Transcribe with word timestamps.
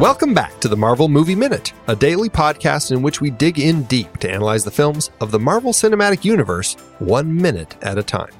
Welcome 0.00 0.32
back 0.32 0.58
to 0.60 0.68
the 0.68 0.78
Marvel 0.78 1.08
Movie 1.08 1.34
Minute, 1.34 1.74
a 1.86 1.94
daily 1.94 2.30
podcast 2.30 2.90
in 2.90 3.02
which 3.02 3.20
we 3.20 3.28
dig 3.28 3.58
in 3.58 3.82
deep 3.82 4.16
to 4.20 4.30
analyze 4.30 4.64
the 4.64 4.70
films 4.70 5.10
of 5.20 5.30
the 5.30 5.38
Marvel 5.38 5.74
Cinematic 5.74 6.24
Universe 6.24 6.72
one 7.00 7.36
minute 7.36 7.76
at 7.82 7.98
a 7.98 8.02
time. 8.02 8.32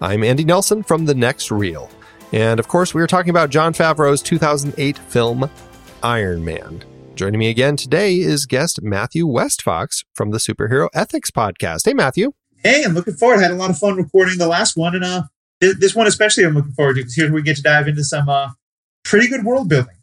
I'm 0.00 0.24
Andy 0.24 0.42
Nelson 0.42 0.82
from 0.82 1.04
The 1.04 1.14
Next 1.14 1.52
Reel. 1.52 1.88
And 2.32 2.58
of 2.58 2.66
course, 2.66 2.94
we 2.94 3.00
are 3.00 3.06
talking 3.06 3.30
about 3.30 3.50
Jon 3.50 3.72
Favreau's 3.72 4.22
2008 4.22 4.98
film, 4.98 5.48
Iron 6.02 6.44
Man. 6.44 6.82
Joining 7.14 7.38
me 7.38 7.48
again 7.48 7.76
today 7.76 8.16
is 8.16 8.44
guest 8.44 8.82
Matthew 8.82 9.24
Westfox 9.24 10.04
from 10.14 10.32
the 10.32 10.38
Superhero 10.38 10.88
Ethics 10.94 11.30
Podcast. 11.30 11.82
Hey, 11.84 11.94
Matthew. 11.94 12.32
Hey, 12.64 12.82
I'm 12.82 12.94
looking 12.94 13.14
forward. 13.14 13.38
I 13.38 13.42
had 13.42 13.52
a 13.52 13.54
lot 13.54 13.70
of 13.70 13.78
fun 13.78 13.96
recording 13.96 14.38
the 14.38 14.48
last 14.48 14.76
one, 14.76 14.96
and 14.96 15.04
uh, 15.04 15.22
this 15.60 15.94
one 15.94 16.08
especially 16.08 16.42
I'm 16.42 16.54
looking 16.54 16.72
forward 16.72 16.94
to 16.94 17.02
because 17.02 17.14
here 17.14 17.32
we 17.32 17.40
get 17.40 17.54
to 17.54 17.62
dive 17.62 17.86
into 17.86 18.02
some 18.02 18.28
uh, 18.28 18.48
pretty 19.04 19.28
good 19.28 19.44
world 19.44 19.68
building. 19.68 19.94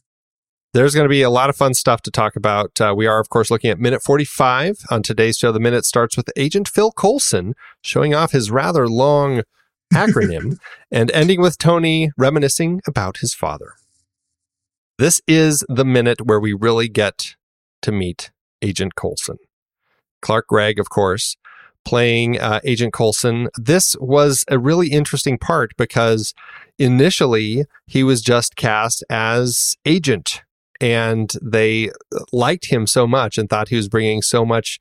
There's 0.74 0.96
going 0.96 1.06
to 1.06 1.10
be 1.10 1.22
a 1.22 1.30
lot 1.30 1.50
of 1.50 1.58
fun 1.58 1.74
stuff 1.74 2.02
to 2.04 2.12
talk 2.12 2.38
about. 2.38 2.80
Uh, 2.80 2.94
we 2.96 3.06
are, 3.06 3.20
of 3.20 3.28
course, 3.28 3.52
looking 3.52 3.70
at 3.70 3.80
minute 3.80 4.02
45. 4.02 4.78
On 4.90 5.04
today's 5.04 5.38
show, 5.38 5.52
the 5.52 5.60
minute 5.60 5.84
starts 5.84 6.16
with 6.16 6.30
Agent 6.38 6.70
Phil 6.70 6.94
Coulson 6.94 7.56
showing 7.82 8.16
off 8.16 8.32
his 8.32 8.50
rather 8.50 8.88
long 8.88 9.44
acronym 9.94 10.58
and 10.90 11.12
ending 11.12 11.42
with 11.42 11.58
Tony 11.58 12.12
reminiscing 12.18 12.82
about 12.88 13.18
his 13.18 13.34
father. 13.34 13.74
This 14.98 15.20
is 15.28 15.66
the 15.68 15.84
minute 15.84 16.26
where 16.28 16.40
we 16.40 16.54
really 16.54 16.88
get 16.88 17.36
to 17.82 17.92
meet 17.92 18.32
Agent 18.62 18.96
Coulson. 18.96 19.38
Clark 20.22 20.48
Gregg, 20.48 20.80
of 20.80 20.90
course, 20.90 21.36
playing 21.84 22.40
uh, 22.40 22.62
Agent 22.64 22.94
Coulson. 22.94 23.50
This 23.58 23.96
was 24.00 24.46
a 24.48 24.58
really 24.58 24.90
interesting 24.90 25.38
part 25.38 25.76
because 25.76 26.34
initially 26.78 27.66
he 27.88 28.04
was 28.04 28.22
just 28.22 28.56
cast 28.56 29.04
as 29.10 29.76
Agent 29.86 30.44
and 30.82 31.34
they 31.42 31.92
liked 32.34 32.72
him 32.72 32.88
so 32.88 33.08
much 33.08 33.38
and 33.38 33.50
thought 33.50 33.70
he 33.70 33.76
was 33.78 33.88
bringing 33.88 34.22
so 34.22 34.44
much 34.44 34.80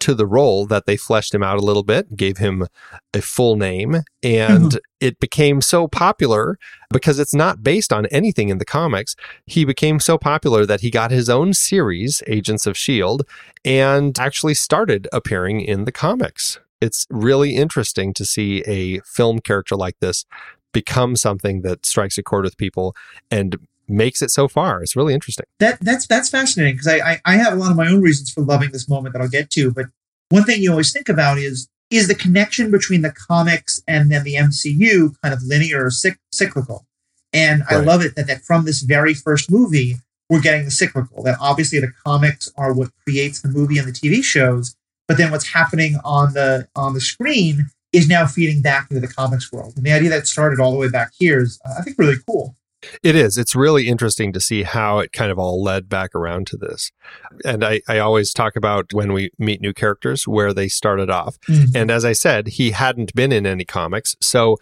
to 0.00 0.14
the 0.14 0.26
role 0.26 0.66
that 0.66 0.84
they 0.84 0.96
fleshed 0.96 1.32
him 1.32 1.44
out 1.44 1.58
a 1.58 1.64
little 1.64 1.84
bit, 1.84 2.16
gave 2.16 2.38
him 2.38 2.66
a 3.14 3.20
full 3.20 3.54
name, 3.54 4.02
and 4.20 4.70
mm-hmm. 4.70 4.76
it 4.98 5.20
became 5.20 5.60
so 5.60 5.86
popular 5.86 6.58
because 6.90 7.20
it's 7.20 7.34
not 7.34 7.62
based 7.62 7.92
on 7.92 8.06
anything 8.06 8.48
in 8.48 8.58
the 8.58 8.64
comics. 8.64 9.14
He 9.46 9.64
became 9.64 10.00
so 10.00 10.18
popular 10.18 10.66
that 10.66 10.80
he 10.80 10.90
got 10.90 11.12
his 11.12 11.30
own 11.30 11.52
series, 11.52 12.20
Agents 12.26 12.66
of 12.66 12.72
S.H.I.E.L.D., 12.72 13.24
and 13.64 14.18
actually 14.18 14.54
started 14.54 15.06
appearing 15.12 15.60
in 15.60 15.84
the 15.84 15.92
comics. 15.92 16.58
It's 16.80 17.06
really 17.08 17.54
interesting 17.54 18.12
to 18.14 18.24
see 18.24 18.64
a 18.66 18.98
film 19.00 19.38
character 19.38 19.76
like 19.76 20.00
this 20.00 20.24
become 20.72 21.14
something 21.14 21.62
that 21.62 21.86
strikes 21.86 22.18
a 22.18 22.22
chord 22.22 22.44
with 22.44 22.56
people 22.56 22.96
and 23.30 23.56
makes 23.92 24.22
it 24.22 24.30
so 24.30 24.48
far. 24.48 24.82
It's 24.82 24.96
really 24.96 25.14
interesting. 25.14 25.46
That 25.58 25.78
that's 25.80 26.06
that's 26.06 26.28
fascinating 26.28 26.74
because 26.74 26.88
I, 26.88 26.98
I, 26.98 27.20
I 27.24 27.36
have 27.36 27.52
a 27.52 27.56
lot 27.56 27.70
of 27.70 27.76
my 27.76 27.88
own 27.88 28.00
reasons 28.00 28.30
for 28.30 28.42
loving 28.42 28.72
this 28.72 28.88
moment 28.88 29.12
that 29.12 29.22
I'll 29.22 29.28
get 29.28 29.50
to. 29.50 29.70
But 29.70 29.86
one 30.30 30.44
thing 30.44 30.62
you 30.62 30.70
always 30.70 30.92
think 30.92 31.08
about 31.08 31.38
is 31.38 31.68
is 31.90 32.08
the 32.08 32.14
connection 32.14 32.70
between 32.70 33.02
the 33.02 33.12
comics 33.12 33.82
and 33.86 34.10
then 34.10 34.24
the 34.24 34.34
MCU 34.34 35.14
kind 35.22 35.34
of 35.34 35.42
linear 35.42 35.86
or 35.86 35.90
cyclical. 35.90 36.86
And 37.34 37.60
right. 37.62 37.72
I 37.72 37.76
love 37.80 38.02
it 38.02 38.16
that 38.16 38.26
that 38.26 38.42
from 38.42 38.64
this 38.64 38.82
very 38.82 39.14
first 39.14 39.50
movie 39.50 39.96
we're 40.32 40.40
getting 40.40 40.64
the 40.64 40.70
cyclical. 40.70 41.22
That 41.22 41.36
obviously 41.40 41.78
the 41.78 41.92
comics 42.06 42.50
are 42.56 42.72
what 42.72 42.90
creates 43.04 43.42
the 43.42 43.48
movie 43.48 43.76
and 43.76 43.86
the 43.86 43.92
TV 43.92 44.24
shows, 44.24 44.74
but 45.06 45.18
then 45.18 45.30
what's 45.30 45.52
happening 45.52 45.96
on 46.04 46.32
the 46.32 46.66
on 46.74 46.94
the 46.94 47.00
screen 47.00 47.68
is 47.92 48.08
now 48.08 48.26
feeding 48.26 48.62
back 48.62 48.90
into 48.90 49.06
the 49.06 49.12
comics 49.12 49.52
world. 49.52 49.74
And 49.76 49.84
the 49.84 49.92
idea 49.92 50.08
that 50.08 50.26
started 50.26 50.58
all 50.58 50.72
the 50.72 50.78
way 50.78 50.88
back 50.88 51.12
here 51.18 51.40
is, 51.42 51.60
uh, 51.66 51.74
I 51.78 51.82
think, 51.82 51.98
really 51.98 52.16
cool. 52.26 52.56
It 53.02 53.16
is. 53.16 53.38
It's 53.38 53.54
really 53.54 53.88
interesting 53.88 54.32
to 54.32 54.40
see 54.40 54.62
how 54.62 54.98
it 54.98 55.12
kind 55.12 55.30
of 55.30 55.38
all 55.38 55.62
led 55.62 55.88
back 55.88 56.14
around 56.14 56.46
to 56.48 56.56
this. 56.56 56.90
And 57.44 57.64
I, 57.64 57.80
I 57.88 57.98
always 57.98 58.32
talk 58.32 58.56
about 58.56 58.92
when 58.92 59.12
we 59.12 59.30
meet 59.38 59.60
new 59.60 59.72
characters 59.72 60.26
where 60.26 60.52
they 60.52 60.68
started 60.68 61.10
off. 61.10 61.38
Mm-hmm. 61.48 61.76
And 61.76 61.90
as 61.90 62.04
I 62.04 62.12
said, 62.12 62.48
he 62.48 62.72
hadn't 62.72 63.14
been 63.14 63.32
in 63.32 63.46
any 63.46 63.64
comics. 63.64 64.16
So 64.20 64.58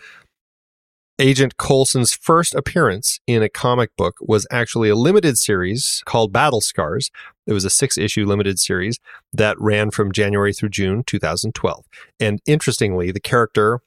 Agent 1.21 1.59
Coulson's 1.59 2.15
first 2.15 2.55
appearance 2.55 3.21
in 3.27 3.43
a 3.43 3.51
comic 3.51 3.95
book 3.95 4.17
was 4.23 4.47
actually 4.51 4.89
a 4.89 4.95
limited 4.95 5.37
series 5.37 6.03
called 6.07 6.33
Battle 6.33 6.63
Scars. 6.63 7.11
It 7.47 7.53
was 7.53 7.67
a 7.67 7.71
six 7.71 7.99
issue 7.99 8.25
limited 8.25 8.59
series 8.59 8.99
that 9.33 9.61
ran 9.61 9.91
from 9.91 10.13
January 10.13 10.55
through 10.55 10.71
June 10.71 11.05
2012. 11.05 11.85
And 12.19 12.41
interestingly, 12.47 13.11
the 13.11 13.21
character 13.21 13.81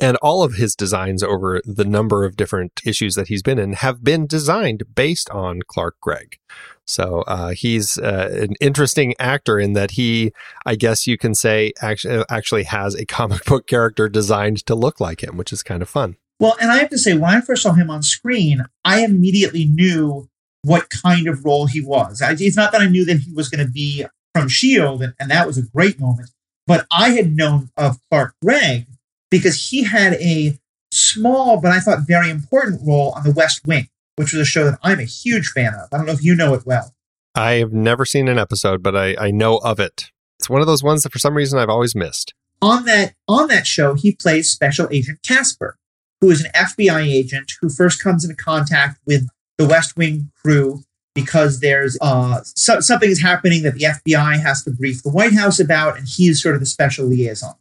and 0.00 0.16
all 0.18 0.42
of 0.42 0.54
his 0.54 0.74
designs 0.74 1.22
over 1.22 1.60
the 1.64 1.84
number 1.84 2.24
of 2.24 2.36
different 2.36 2.80
issues 2.84 3.14
that 3.14 3.28
he's 3.28 3.42
been 3.42 3.58
in 3.58 3.74
have 3.74 4.02
been 4.02 4.26
designed 4.26 4.82
based 4.94 5.30
on 5.30 5.62
Clark 5.66 5.96
Gregg. 6.00 6.38
So 6.86 7.22
uh, 7.22 7.50
he's 7.50 7.98
uh, 7.98 8.30
an 8.32 8.54
interesting 8.60 9.14
actor 9.18 9.58
in 9.58 9.72
that 9.72 9.92
he, 9.92 10.32
I 10.66 10.74
guess 10.74 11.06
you 11.06 11.16
can 11.16 11.34
say, 11.34 11.72
actually, 11.80 12.24
actually 12.28 12.64
has 12.64 12.94
a 12.94 13.06
comic 13.06 13.44
book 13.44 13.66
character 13.66 14.08
designed 14.08 14.66
to 14.66 14.74
look 14.74 15.00
like 15.00 15.22
him, 15.22 15.36
which 15.36 15.52
is 15.52 15.62
kind 15.62 15.82
of 15.82 15.88
fun. 15.88 16.16
Well, 16.40 16.56
and 16.60 16.70
I 16.70 16.78
have 16.78 16.90
to 16.90 16.98
say, 16.98 17.14
when 17.14 17.30
I 17.30 17.40
first 17.40 17.62
saw 17.62 17.72
him 17.72 17.90
on 17.90 18.02
screen, 18.02 18.64
I 18.84 19.04
immediately 19.04 19.66
knew 19.66 20.28
what 20.62 20.90
kind 20.90 21.28
of 21.28 21.44
role 21.44 21.66
he 21.66 21.80
was. 21.80 22.20
It's 22.22 22.56
not 22.56 22.72
that 22.72 22.80
I 22.80 22.88
knew 22.88 23.04
that 23.04 23.18
he 23.18 23.32
was 23.32 23.48
going 23.48 23.64
to 23.64 23.70
be 23.70 24.04
from 24.34 24.46
S.H.I.E.L.D., 24.46 25.04
and, 25.04 25.14
and 25.20 25.30
that 25.30 25.46
was 25.46 25.56
a 25.56 25.62
great 25.62 26.00
moment, 26.00 26.30
but 26.66 26.86
I 26.90 27.10
had 27.10 27.36
known 27.36 27.70
of 27.76 27.98
Clark 28.10 28.34
Gregg 28.42 28.86
because 29.34 29.70
he 29.70 29.82
had 29.82 30.12
a 30.14 30.56
small, 30.92 31.60
but 31.60 31.72
I 31.72 31.80
thought 31.80 32.06
very 32.06 32.30
important 32.30 32.80
role 32.86 33.12
on 33.16 33.24
The 33.24 33.32
West 33.32 33.66
Wing, 33.66 33.88
which 34.14 34.32
was 34.32 34.40
a 34.40 34.44
show 34.44 34.64
that 34.64 34.78
I'm 34.80 35.00
a 35.00 35.04
huge 35.04 35.48
fan 35.48 35.74
of. 35.74 35.88
I 35.92 35.96
don't 35.96 36.06
know 36.06 36.12
if 36.12 36.22
you 36.22 36.36
know 36.36 36.54
it 36.54 36.64
well. 36.64 36.94
I 37.34 37.54
have 37.54 37.72
never 37.72 38.04
seen 38.04 38.28
an 38.28 38.38
episode, 38.38 38.80
but 38.80 38.94
I, 38.94 39.16
I 39.18 39.30
know 39.32 39.56
of 39.56 39.80
it. 39.80 40.12
It's 40.38 40.48
one 40.48 40.60
of 40.60 40.68
those 40.68 40.84
ones 40.84 41.02
that 41.02 41.12
for 41.12 41.18
some 41.18 41.34
reason 41.34 41.58
I've 41.58 41.68
always 41.68 41.96
missed. 41.96 42.32
On 42.62 42.84
that 42.84 43.14
on 43.26 43.48
that 43.48 43.66
show, 43.66 43.94
he 43.94 44.12
plays 44.12 44.48
Special 44.50 44.86
Agent 44.92 45.18
Casper, 45.26 45.76
who 46.20 46.30
is 46.30 46.44
an 46.44 46.52
FBI 46.52 47.04
agent 47.04 47.50
who 47.60 47.68
first 47.68 48.00
comes 48.00 48.24
into 48.24 48.36
contact 48.36 49.00
with 49.04 49.28
the 49.58 49.66
West 49.66 49.96
Wing 49.96 50.30
crew 50.40 50.84
because 51.12 51.58
there's 51.58 51.98
uh, 52.00 52.40
so, 52.44 52.78
something 52.78 53.10
is 53.10 53.20
happening 53.20 53.64
that 53.64 53.74
the 53.74 53.86
FBI 53.86 54.40
has 54.40 54.62
to 54.62 54.70
brief 54.70 55.02
the 55.02 55.10
White 55.10 55.34
House 55.34 55.58
about, 55.58 55.98
and 55.98 56.06
he's 56.06 56.40
sort 56.40 56.54
of 56.54 56.60
the 56.60 56.66
special 56.66 57.06
liaison. 57.06 57.54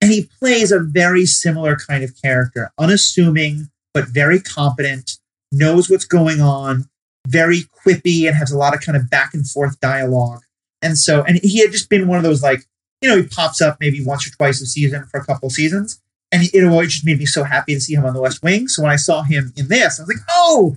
And 0.00 0.10
he 0.10 0.28
plays 0.38 0.70
a 0.70 0.78
very 0.78 1.26
similar 1.26 1.76
kind 1.76 2.04
of 2.04 2.10
character, 2.22 2.70
unassuming, 2.78 3.68
but 3.92 4.08
very 4.08 4.40
competent, 4.40 5.18
knows 5.50 5.90
what's 5.90 6.04
going 6.04 6.40
on, 6.40 6.88
very 7.26 7.62
quippy, 7.84 8.26
and 8.26 8.36
has 8.36 8.52
a 8.52 8.58
lot 8.58 8.74
of 8.74 8.80
kind 8.80 8.96
of 8.96 9.10
back 9.10 9.34
and 9.34 9.48
forth 9.48 9.80
dialogue. 9.80 10.40
And 10.82 10.96
so, 10.96 11.22
and 11.24 11.40
he 11.42 11.60
had 11.60 11.72
just 11.72 11.90
been 11.90 12.06
one 12.06 12.18
of 12.18 12.24
those 12.24 12.42
like, 12.42 12.60
you 13.00 13.08
know, 13.08 13.16
he 13.16 13.26
pops 13.26 13.60
up 13.60 13.78
maybe 13.80 14.04
once 14.04 14.26
or 14.26 14.30
twice 14.30 14.60
a 14.60 14.66
season 14.66 15.04
for 15.10 15.20
a 15.20 15.24
couple 15.24 15.50
seasons. 15.50 16.00
And 16.30 16.42
it 16.52 16.64
always 16.64 16.92
just 16.92 17.06
made 17.06 17.18
me 17.18 17.26
so 17.26 17.42
happy 17.42 17.74
to 17.74 17.80
see 17.80 17.94
him 17.94 18.04
on 18.04 18.14
the 18.14 18.20
West 18.20 18.42
Wing. 18.42 18.68
So 18.68 18.82
when 18.82 18.92
I 18.92 18.96
saw 18.96 19.22
him 19.22 19.52
in 19.56 19.68
this, 19.68 19.98
I 19.98 20.02
was 20.02 20.08
like, 20.08 20.24
oh, 20.30 20.76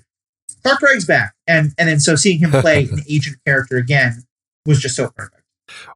Clark 0.64 0.80
Gregg's 0.80 1.06
back. 1.06 1.34
And 1.48 1.74
and 1.78 1.90
then 1.90 2.00
so 2.00 2.16
seeing 2.16 2.40
him 2.40 2.52
play 2.52 2.84
an 2.92 3.02
agent 3.10 3.38
character 3.46 3.78
again 3.78 4.24
was 4.66 4.80
just 4.80 4.96
so 4.96 5.10
perfect. 5.10 5.41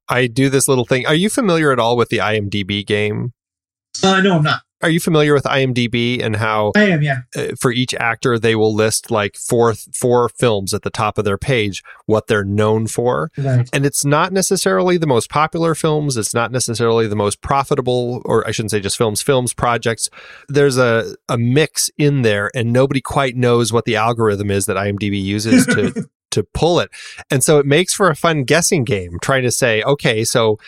I 0.10 0.28
do 0.28 0.50
this 0.50 0.68
little 0.68 0.86
thing. 0.86 1.06
Are 1.06 1.16
you 1.16 1.30
familiar 1.30 1.72
at 1.72 1.80
all 1.80 1.98
with 1.98 2.10
the 2.10 2.18
IMDb 2.18 2.86
game? 2.86 3.34
Uh, 4.04 4.22
no, 4.22 4.38
I'm 4.38 4.44
not. 4.44 4.62
Are 4.82 4.90
you 4.90 5.00
familiar 5.00 5.34
with 5.34 5.46
IMDb 5.46 6.22
and 6.22 6.36
how 6.36 6.74
I 6.76 6.84
am? 6.84 7.02
Yeah. 7.02 7.22
Uh, 7.36 7.56
for 7.60 7.72
each 7.72 7.96
actor, 7.96 8.38
they 8.38 8.56
will 8.56 8.74
list 8.74 9.10
like 9.10 9.36
four 9.36 9.74
four 9.74 10.30
films 10.30 10.74
at 10.74 10.84
the 10.84 10.90
top 10.90 11.18
of 11.18 11.24
their 11.26 11.38
page, 11.38 11.82
what 12.06 12.28
they're 12.28 12.44
known 12.44 12.86
for, 12.86 13.32
right. 13.38 13.68
and 13.72 13.86
it's 13.86 14.06
not 14.06 14.34
necessarily 14.34 14.98
the 14.98 15.08
most 15.08 15.30
popular 15.30 15.76
films. 15.76 16.18
It's 16.18 16.34
not 16.34 16.52
necessarily 16.52 17.08
the 17.08 17.16
most 17.16 17.42
profitable, 17.42 18.22
or 18.26 18.46
I 18.48 18.52
shouldn't 18.52 18.72
say 18.72 18.80
just 18.80 18.98
films, 18.98 19.22
films 19.22 19.54
projects. 19.54 20.10
There's 20.50 20.78
a 20.78 21.16
a 21.30 21.38
mix 21.38 21.90
in 21.98 22.22
there, 22.22 22.52
and 22.54 22.72
nobody 22.72 23.02
quite 23.02 23.36
knows 23.36 23.72
what 23.72 23.86
the 23.86 23.96
algorithm 23.96 24.52
is 24.52 24.66
that 24.66 24.76
IMDb 24.76 25.20
uses 25.24 25.66
to 25.68 26.08
to 26.36 26.44
pull 26.44 26.80
it. 26.80 26.90
And 27.32 27.44
so 27.44 27.60
it 27.60 27.66
makes 27.66 27.94
for 27.94 28.10
a 28.10 28.16
fun 28.16 28.44
guessing 28.44 28.84
game 28.84 29.18
trying 29.22 29.44
to 29.44 29.52
say, 29.52 29.82
okay, 29.84 30.24
so 30.24 30.60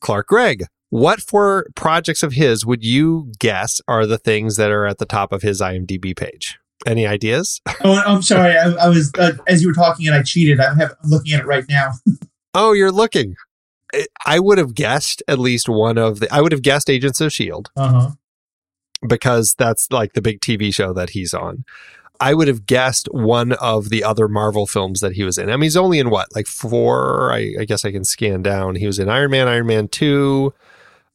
Clark 0.00 0.26
Gregg, 0.26 0.64
what 0.90 1.20
four 1.20 1.66
projects 1.74 2.22
of 2.22 2.32
his 2.32 2.64
would 2.64 2.84
you 2.84 3.32
guess 3.38 3.80
are 3.88 4.06
the 4.06 4.18
things 4.18 4.56
that 4.56 4.70
are 4.70 4.86
at 4.86 4.98
the 4.98 5.06
top 5.06 5.32
of 5.32 5.42
his 5.42 5.60
IMDb 5.60 6.16
page? 6.16 6.58
Any 6.86 7.06
ideas? 7.06 7.60
oh, 7.84 8.02
I'm 8.06 8.22
sorry. 8.22 8.56
I, 8.56 8.70
I 8.72 8.88
was 8.88 9.12
uh, 9.18 9.32
as 9.48 9.62
you 9.62 9.68
were 9.68 9.74
talking 9.74 10.06
and 10.06 10.14
I 10.14 10.22
cheated. 10.22 10.60
I'm, 10.60 10.76
have, 10.76 10.94
I'm 11.02 11.10
looking 11.10 11.32
at 11.32 11.40
it 11.40 11.46
right 11.46 11.64
now. 11.68 11.92
oh, 12.54 12.72
you're 12.72 12.92
looking. 12.92 13.34
I 14.24 14.38
would 14.38 14.58
have 14.58 14.74
guessed 14.74 15.22
at 15.26 15.38
least 15.38 15.68
one 15.68 15.98
of 15.98 16.20
the. 16.20 16.32
I 16.32 16.40
would 16.40 16.52
have 16.52 16.62
guessed 16.62 16.90
Agents 16.90 17.20
of 17.20 17.32
Shield. 17.32 17.70
Uh-huh. 17.76 18.10
Because 19.06 19.54
that's 19.58 19.90
like 19.90 20.14
the 20.14 20.22
big 20.22 20.40
TV 20.40 20.72
show 20.74 20.92
that 20.92 21.10
he's 21.10 21.34
on. 21.34 21.64
I 22.20 22.34
would 22.34 22.48
have 22.48 22.66
guessed 22.66 23.08
one 23.12 23.52
of 23.52 23.88
the 23.90 24.02
other 24.04 24.28
Marvel 24.28 24.66
films 24.66 25.00
that 25.00 25.12
he 25.12 25.22
was 25.24 25.38
in. 25.38 25.48
I 25.50 25.52
mean, 25.56 25.62
he's 25.62 25.76
only 25.76 25.98
in 25.98 26.10
what, 26.10 26.34
like 26.34 26.46
four? 26.46 27.32
I, 27.32 27.54
I 27.60 27.64
guess 27.64 27.84
I 27.84 27.92
can 27.92 28.04
scan 28.04 28.42
down. 28.42 28.74
He 28.76 28.86
was 28.86 28.98
in 28.98 29.08
Iron 29.08 29.30
Man, 29.30 29.48
Iron 29.48 29.66
Man 29.66 29.88
2, 29.88 30.52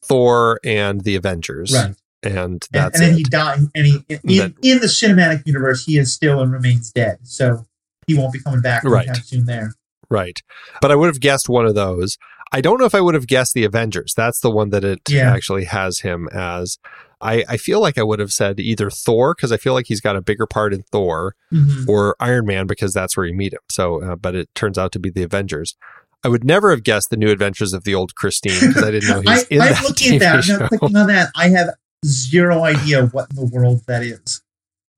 Thor, 0.02 0.60
and 0.64 1.02
The 1.02 1.16
Avengers. 1.16 1.72
Right. 1.72 1.94
And 2.24 2.64
that's 2.70 3.00
and, 3.00 3.04
and 3.04 3.12
then 3.12 3.18
he 3.18 3.24
died. 3.24 3.58
And 3.74 3.86
he 3.86 4.04
in, 4.08 4.20
that, 4.38 4.54
in 4.62 4.78
the 4.78 4.86
cinematic 4.86 5.44
universe, 5.44 5.84
he 5.84 5.98
is 5.98 6.12
still 6.14 6.40
and 6.40 6.52
remains 6.52 6.92
dead. 6.92 7.18
So 7.24 7.66
he 8.06 8.14
won't 8.14 8.32
be 8.32 8.40
coming 8.40 8.60
back 8.60 8.84
Right. 8.84 9.06
anytime 9.08 9.24
soon 9.24 9.46
there. 9.46 9.72
Right. 10.08 10.38
But 10.80 10.92
I 10.92 10.94
would 10.94 11.06
have 11.08 11.20
guessed 11.20 11.48
one 11.48 11.66
of 11.66 11.74
those. 11.74 12.18
I 12.52 12.60
don't 12.60 12.78
know 12.78 12.84
if 12.84 12.94
I 12.94 13.00
would 13.00 13.14
have 13.14 13.26
guessed 13.26 13.54
the 13.54 13.64
Avengers. 13.64 14.12
That's 14.16 14.40
the 14.40 14.50
one 14.50 14.70
that 14.70 14.84
it 14.84 15.00
Yeah. 15.08 15.32
actually 15.32 15.64
has 15.64 16.00
him 16.00 16.28
as. 16.32 16.78
I, 17.22 17.44
I 17.48 17.56
feel 17.56 17.80
like 17.80 17.96
I 17.98 18.02
would 18.02 18.18
have 18.18 18.32
said 18.32 18.58
either 18.60 18.90
Thor, 18.90 19.34
because 19.34 19.52
I 19.52 19.56
feel 19.56 19.72
like 19.74 19.86
he's 19.86 20.00
got 20.00 20.16
a 20.16 20.20
bigger 20.20 20.46
part 20.46 20.74
in 20.74 20.82
Thor, 20.90 21.34
Mhm. 21.52 21.88
or 21.88 22.16
Iron 22.20 22.46
Man, 22.46 22.66
because 22.66 22.92
that's 22.92 23.16
where 23.16 23.24
you 23.26 23.34
meet 23.34 23.52
him. 23.52 23.60
So, 23.70 24.02
uh, 24.02 24.16
but 24.16 24.34
it 24.34 24.48
turns 24.54 24.76
out 24.78 24.92
to 24.92 24.98
be 24.98 25.08
the 25.10 25.22
Avengers. 25.22 25.76
I 26.24 26.28
would 26.28 26.44
never 26.44 26.70
have 26.70 26.82
guessed 26.84 27.10
the 27.10 27.16
new 27.16 27.30
adventures 27.30 27.72
of 27.72 27.84
the 27.84 27.94
old 27.94 28.14
Christine 28.14 28.58
because 28.68 28.82
I 28.84 28.90
didn't 28.90 29.08
know 29.08 29.20
he 29.22 29.28
was 29.28 29.44
I, 29.44 29.46
in 29.54 29.60
I'm 29.60 29.68
that 29.72 29.82
looking 29.84 30.14
at 30.14 30.20
that. 30.20 30.44
Show. 30.44 30.68
clicking 30.68 30.96
on 30.96 31.06
that. 31.08 31.30
I 31.36 31.48
have 31.48 31.70
zero 32.06 32.62
idea 32.64 33.06
what 33.06 33.28
in 33.30 33.36
the 33.36 33.46
world 33.46 33.82
that 33.86 34.02
is. 34.02 34.42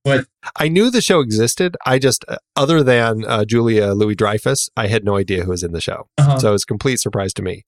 But 0.05 0.26
I 0.56 0.69
knew 0.69 0.91
the 0.91 1.00
show 1.00 1.21
existed. 1.21 1.79
I 1.87 1.99
just, 1.99 2.26
uh, 2.29 2.37
other 2.56 2.82
than 2.82 3.25
uh, 3.25 3.47
Julia 3.47 3.93
Louis 3.94 4.15
Dreyfus, 4.15 4.69
I 4.76 4.87
had 4.88 5.03
no 5.03 5.17
idea 5.17 5.44
who 5.44 5.50
was 5.50 5.62
in 5.62 5.73
the 5.73 5.81
show. 5.81 6.09
uh, 6.19 6.38
So 6.38 6.50
it 6.50 6.53
was 6.53 6.65
a 6.65 6.67
complete 6.67 7.00
surprise 7.00 7.32
to 7.35 7.43
me. 7.43 7.65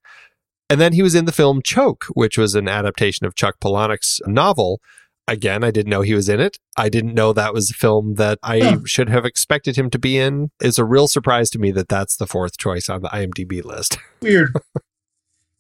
And 0.68 0.80
then 0.80 0.92
he 0.92 1.02
was 1.02 1.14
in 1.14 1.24
the 1.26 1.32
film 1.32 1.62
Choke, 1.62 2.06
which 2.14 2.36
was 2.36 2.54
an 2.54 2.68
adaptation 2.68 3.26
of 3.26 3.34
Chuck 3.34 3.56
Palahniuk's 3.60 4.20
novel. 4.26 4.80
Again, 5.28 5.64
I 5.64 5.70
didn't 5.70 5.90
know 5.90 6.02
he 6.02 6.14
was 6.14 6.28
in 6.28 6.40
it. 6.40 6.58
I 6.76 6.88
didn't 6.88 7.14
know 7.14 7.32
that 7.32 7.52
was 7.52 7.70
a 7.70 7.74
film 7.74 8.14
that 8.14 8.38
I 8.42 8.60
Huh. 8.60 8.78
should 8.84 9.08
have 9.08 9.24
expected 9.24 9.76
him 9.76 9.90
to 9.90 9.98
be 9.98 10.18
in. 10.18 10.50
It's 10.60 10.78
a 10.78 10.84
real 10.84 11.08
surprise 11.08 11.50
to 11.50 11.58
me 11.58 11.72
that 11.72 11.88
that's 11.88 12.16
the 12.16 12.26
fourth 12.26 12.58
choice 12.58 12.88
on 12.88 13.02
the 13.02 13.08
IMDb 13.08 13.64
list. 13.64 13.98
weird. 14.22 14.52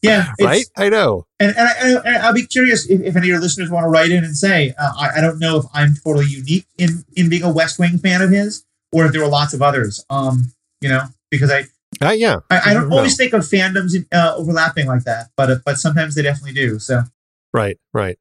Yeah, 0.02 0.32
right? 0.40 0.66
I 0.76 0.88
know. 0.88 1.26
And, 1.40 1.56
and, 1.56 1.68
I, 1.68 2.08
and 2.08 2.16
I'll 2.18 2.34
be 2.34 2.46
curious 2.46 2.86
if, 2.88 3.00
if 3.00 3.16
any 3.16 3.26
of 3.26 3.28
your 3.28 3.40
listeners 3.40 3.70
want 3.70 3.84
to 3.84 3.88
write 3.88 4.10
in 4.12 4.22
and 4.22 4.36
say, 4.36 4.72
uh, 4.78 4.92
I, 4.96 5.18
I 5.18 5.20
don't 5.20 5.40
know 5.40 5.56
if 5.58 5.64
I'm 5.72 5.94
totally 6.04 6.26
unique 6.26 6.66
in, 6.78 7.04
in 7.16 7.28
being 7.28 7.42
a 7.42 7.50
West 7.50 7.78
Wing 7.78 7.98
fan 7.98 8.22
of 8.22 8.30
his, 8.30 8.64
or 8.92 9.06
if 9.06 9.12
there 9.12 9.22
were 9.22 9.28
lots 9.28 9.52
of 9.52 9.62
others. 9.62 10.04
Um, 10.10 10.52
you 10.80 10.88
know, 10.88 11.06
because 11.30 11.50
I, 11.50 11.64
Uh, 12.02 12.10
yeah. 12.10 12.36
I, 12.50 12.70
I 12.70 12.74
don't 12.74 12.88
No. 12.88 12.96
always 12.98 13.16
think 13.16 13.32
of 13.32 13.42
fandoms 13.42 13.92
uh, 14.12 14.34
overlapping 14.36 14.86
like 14.86 15.04
that, 15.04 15.28
but 15.36 15.50
uh, 15.50 15.56
but 15.64 15.78
sometimes 15.78 16.14
they 16.14 16.22
definitely 16.22 16.52
do. 16.54 16.78
So 16.78 17.02
Right, 17.54 17.78
right. 17.94 18.18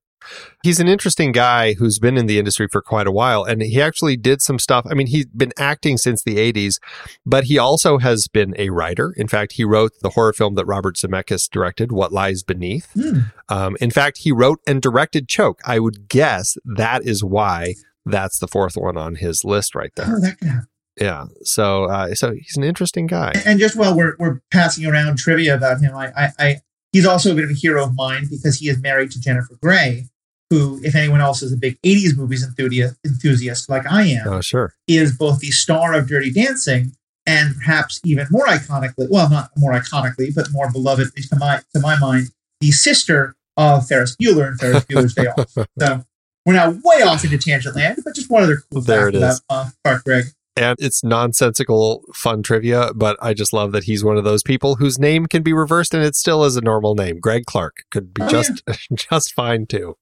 He's 0.64 0.80
an 0.80 0.88
interesting 0.88 1.32
guy 1.32 1.74
who's 1.74 2.00
been 2.00 2.18
in 2.18 2.26
the 2.26 2.40
industry 2.40 2.68
for 2.72 2.82
quite 2.82 3.06
a 3.06 3.12
while. 3.12 3.44
And 3.44 3.62
he 3.62 3.80
actually 3.80 4.18
did 4.18 4.42
some 4.42 4.58
stuff. 4.58 4.84
I 4.90 4.96
mean, 4.96 5.06
he's 5.06 5.28
been 5.28 5.52
acting 5.58 5.98
since 5.98 6.24
the 6.24 6.38
80s, 6.38 6.80
but 7.28 7.44
he 7.44 7.60
also 7.60 8.00
has 8.00 8.28
been 8.28 8.56
a 8.58 8.72
writer. 8.72 9.14
In 9.18 9.28
fact, 9.28 9.52
he 9.54 9.64
wrote 9.64 9.92
the 10.02 10.12
horror 10.12 10.34
film 10.34 10.56
that 10.56 10.66
Robert 10.66 10.96
Zemeckis 10.96 11.48
directed, 11.52 11.92
What 11.92 12.12
Lies 12.12 12.42
Beneath. 12.42 12.88
hmm, 12.94 13.20
Um, 13.50 13.78
in 13.80 13.92
fact, 13.92 14.20
he 14.20 14.32
wrote 14.32 14.62
and 14.66 14.82
directed 14.82 15.28
Choke. 15.28 15.60
I 15.64 15.80
would 15.80 16.08
guess 16.10 16.58
that 16.66 17.04
is 17.06 17.24
why 17.24 17.76
that's 18.04 18.40
the 18.40 18.48
fourth 18.48 18.76
one 18.76 18.98
on 18.98 19.16
his 19.16 19.44
list 19.44 19.76
right 19.76 19.92
there. 19.96 20.08
oh, 20.10 20.20
that 20.22 20.40
could 20.40 20.48
happen. 20.48 20.68
Yeah. 21.00 21.26
So, 21.44 21.86
uh, 21.86 22.16
so 22.16 22.32
he's 22.34 22.56
an 22.58 22.64
interesting 22.64 23.08
guy. 23.08 23.34
And 23.46 23.60
just 23.60 23.76
while 23.76 23.96
we're 23.96 24.16
we're 24.20 24.42
passing 24.52 24.86
around 24.86 25.18
trivia 25.18 25.56
about 25.56 25.82
him, 25.82 25.96
I, 25.96 26.12
I, 26.16 26.30
I 26.40 26.56
he's 26.94 27.06
also 27.06 27.32
a 27.32 27.36
bit 27.36 27.44
of 27.46 27.50
a 27.52 27.54
hero 27.54 27.84
of 27.84 27.96
mine 27.96 28.28
because 28.30 28.60
he 28.60 28.70
is 28.70 28.82
married 28.82 29.12
to 29.12 29.20
Jennifer 29.20 29.56
Grey, 29.62 30.06
who, 30.50 30.80
if 30.84 30.96
anyone 30.96 31.22
else 31.22 31.42
is 31.44 31.52
a 31.52 31.58
big 31.58 31.78
'80s 31.82 32.16
movies 32.18 32.44
enthusiast, 32.44 32.96
enthusiast 33.06 33.70
like 33.70 33.86
I 33.92 34.04
am, 34.04 34.28
Oh, 34.28 34.42
sure. 34.42 34.74
is 34.88 35.18
both 35.18 35.40
the 35.40 35.52
star 35.52 35.94
of 35.94 36.08
Dirty 36.08 36.32
Dancing 36.32 36.94
and 37.28 37.56
perhaps 37.56 38.00
even 38.06 38.28
more 38.30 38.46
iconically, 38.46 39.08
well, 39.10 39.30
not 39.30 39.50
more 39.58 39.74
iconically, 39.74 40.34
but 40.34 40.48
more 40.52 40.72
beloved, 40.72 41.10
to 41.16 41.36
my 41.38 41.62
to 41.74 41.80
my 41.82 41.98
mind, 42.00 42.28
the 42.62 42.72
sister 42.72 43.36
of 43.58 43.88
Ferris 43.88 44.16
Bueller 44.16 44.48
and 44.48 44.60
Ferris 44.60 44.84
Bueller's 44.86 45.14
Day 45.14 45.28
Off. 45.28 45.58
So 45.80 46.04
we're 46.46 46.54
now 46.54 46.70
way 46.84 47.02
off 47.02 47.24
into 47.24 47.38
tangent 47.40 47.76
land, 47.76 48.00
but 48.06 48.14
just 48.16 48.30
one 48.30 48.44
other 48.44 48.62
cool 48.72 48.82
There 48.82 49.12
fact 49.12 49.18
about 49.18 49.40
uh, 49.50 49.70
Clark 49.84 50.04
Gregg. 50.04 50.26
And 50.58 50.78
it's 50.80 51.04
nonsensical 51.04 52.04
fun 52.14 52.42
trivia, 52.42 52.92
but 52.96 53.18
I 53.22 53.34
just 53.34 53.52
love 53.52 53.74
that 53.74 53.84
he's 53.84 54.04
one 54.06 54.18
of 54.18 54.24
those 54.24 54.42
people 54.42 54.76
whose 54.76 54.98
name 54.98 55.26
can 55.26 55.44
be 55.44 55.52
reversed 55.52 55.94
and 55.94 56.04
it 56.04 56.16
still 56.16 56.46
is 56.46 56.56
a 56.56 56.62
normal 56.62 56.96
name. 56.96 57.20
Greg 57.20 57.46
Clark 57.46 57.84
could 57.92 58.14
be 58.14 58.22
Oh, 58.24 58.30
just 58.30 58.64
just 58.96 59.34
fine 59.34 59.66
too. 59.66 59.98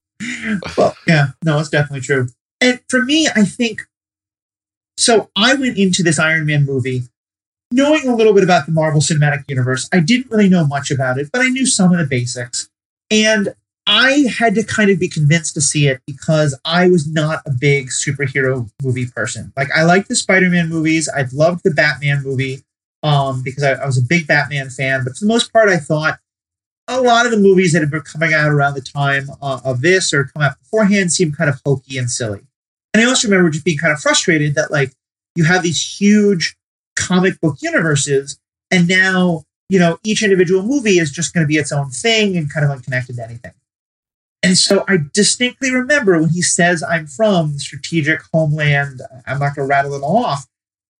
Well, 0.78 0.96
yeah, 1.08 1.28
no, 1.44 1.58
it's 1.58 1.70
definitely 1.70 2.02
true. 2.02 2.28
And 2.60 2.80
for 2.88 3.02
me, 3.02 3.26
I 3.26 3.44
think 3.44 3.82
so. 4.96 5.28
I 5.36 5.54
went 5.54 5.76
into 5.76 6.02
this 6.04 6.20
Iron 6.20 6.46
Man 6.46 6.64
movie 6.64 7.02
knowing 7.72 8.06
a 8.06 8.14
little 8.14 8.32
bit 8.32 8.44
about 8.44 8.66
the 8.66 8.72
Marvel 8.72 9.00
Cinematic 9.00 9.44
Universe. 9.48 9.88
I 9.92 9.98
didn't 9.98 10.30
really 10.30 10.48
know 10.48 10.66
much 10.66 10.92
about 10.92 11.18
it, 11.18 11.30
but 11.32 11.42
I 11.42 11.48
knew 11.48 11.66
some 11.66 11.92
of 11.92 11.98
the 11.98 12.06
basics. 12.06 12.70
And 13.10 13.54
I 13.86 14.26
had 14.38 14.54
to 14.54 14.64
kind 14.64 14.90
of 14.90 14.98
be 14.98 15.08
convinced 15.08 15.54
to 15.54 15.60
see 15.60 15.88
it 15.88 16.00
because 16.06 16.58
I 16.64 16.88
was 16.88 17.06
not 17.06 17.42
a 17.46 17.50
big 17.50 17.88
superhero 17.88 18.70
movie 18.82 19.06
person. 19.06 19.52
Like, 19.56 19.68
I 19.74 19.84
liked 19.84 20.08
the 20.08 20.16
Spider 20.16 20.48
Man 20.48 20.68
movies, 20.68 21.08
I've 21.08 21.32
loved 21.32 21.62
the 21.64 21.70
Batman 21.70 22.22
movie 22.22 22.62
um, 23.02 23.42
because 23.42 23.62
I, 23.62 23.72
I 23.72 23.86
was 23.86 23.98
a 23.98 24.02
big 24.02 24.26
Batman 24.26 24.70
fan. 24.70 25.04
But 25.04 25.16
for 25.16 25.26
the 25.26 25.28
most 25.28 25.52
part, 25.52 25.68
I 25.68 25.76
thought 25.76 26.18
a 26.88 27.00
lot 27.00 27.26
of 27.26 27.32
the 27.32 27.38
movies 27.38 27.72
that 27.72 27.80
had 27.80 27.90
been 27.90 28.02
coming 28.02 28.32
out 28.32 28.50
around 28.50 28.74
the 28.74 28.80
time 28.80 29.28
uh, 29.40 29.60
of 29.64 29.80
this 29.80 30.12
or 30.12 30.24
come 30.24 30.42
out 30.42 30.58
beforehand 30.60 31.12
seemed 31.12 31.36
kind 31.36 31.50
of 31.50 31.60
hokey 31.64 31.98
and 31.98 32.10
silly. 32.10 32.42
And 32.92 33.02
I 33.02 33.06
also 33.06 33.28
remember 33.28 33.50
just 33.50 33.64
being 33.64 33.78
kind 33.78 33.92
of 33.92 34.00
frustrated 34.00 34.54
that 34.54 34.70
like 34.70 34.92
you 35.34 35.44
have 35.44 35.62
these 35.62 35.82
huge 35.98 36.56
comic 36.96 37.40
book 37.40 37.56
universes, 37.60 38.38
and 38.70 38.86
now 38.88 39.42
you 39.68 39.78
know 39.78 39.98
each 40.04 40.22
individual 40.22 40.62
movie 40.62 40.98
is 40.98 41.10
just 41.10 41.34
going 41.34 41.42
to 41.42 41.48
be 41.48 41.56
its 41.56 41.72
own 41.72 41.90
thing 41.90 42.36
and 42.36 42.52
kind 42.52 42.64
of 42.64 42.70
unconnected 42.70 43.16
to 43.16 43.24
anything. 43.24 43.52
And 44.44 44.58
so 44.58 44.84
I 44.86 44.98
distinctly 45.12 45.72
remember 45.72 46.20
when 46.20 46.30
he 46.30 46.42
says, 46.42 46.82
"I'm 46.82 47.06
from 47.06 47.54
the 47.54 47.58
strategic 47.58 48.20
homeland." 48.32 49.00
I'm 49.26 49.38
not 49.38 49.56
going 49.56 49.66
to 49.66 49.70
rattle 49.70 49.94
it 49.94 50.02
all 50.02 50.24
off. 50.24 50.46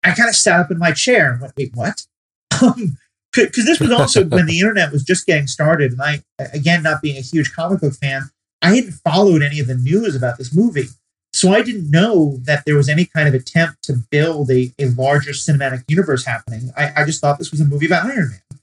I 0.02 0.12
kind 0.12 0.28
of 0.28 0.36
sat 0.36 0.60
up 0.60 0.70
in 0.70 0.78
my 0.78 0.92
chair 0.92 1.32
and 1.32 1.40
went, 1.40 1.54
"Wait, 1.56 1.74
what?" 1.74 2.06
Um, 2.62 2.98
because 3.34 3.66
this 3.66 3.80
was 3.80 3.90
also 3.90 4.24
when 4.28 4.46
the 4.46 4.60
internet 4.60 4.92
was 4.92 5.02
just 5.02 5.26
getting 5.26 5.48
started, 5.48 5.92
and 5.92 6.00
I, 6.00 6.22
again, 6.52 6.82
not 6.84 7.02
being 7.02 7.16
a 7.16 7.20
huge 7.20 7.52
comic 7.52 7.80
book 7.80 7.94
fan, 7.94 8.30
I 8.62 8.76
hadn't 8.76 8.92
followed 8.92 9.42
any 9.42 9.58
of 9.58 9.66
the 9.66 9.74
news 9.74 10.14
about 10.14 10.38
this 10.38 10.54
movie, 10.54 10.86
so 11.32 11.52
I 11.52 11.62
didn't 11.62 11.90
know 11.90 12.38
that 12.44 12.64
there 12.64 12.76
was 12.76 12.88
any 12.88 13.06
kind 13.06 13.26
of 13.26 13.34
attempt 13.34 13.82
to 13.84 13.94
build 14.10 14.50
a, 14.50 14.72
a 14.78 14.86
larger 14.90 15.32
cinematic 15.32 15.82
universe 15.88 16.24
happening. 16.24 16.70
I, 16.76 16.92
I 16.96 17.04
just 17.04 17.20
thought 17.20 17.38
this 17.38 17.50
was 17.50 17.60
a 17.60 17.64
movie 17.64 17.86
about 17.86 18.06
Iron 18.06 18.30
Man, 18.30 18.60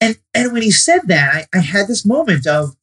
and 0.00 0.18
and 0.32 0.52
when 0.52 0.62
he 0.62 0.70
said 0.70 1.00
that, 1.06 1.34
I, 1.34 1.58
I 1.58 1.60
had 1.60 1.88
this 1.88 2.06
moment 2.06 2.46
of, 2.46 2.76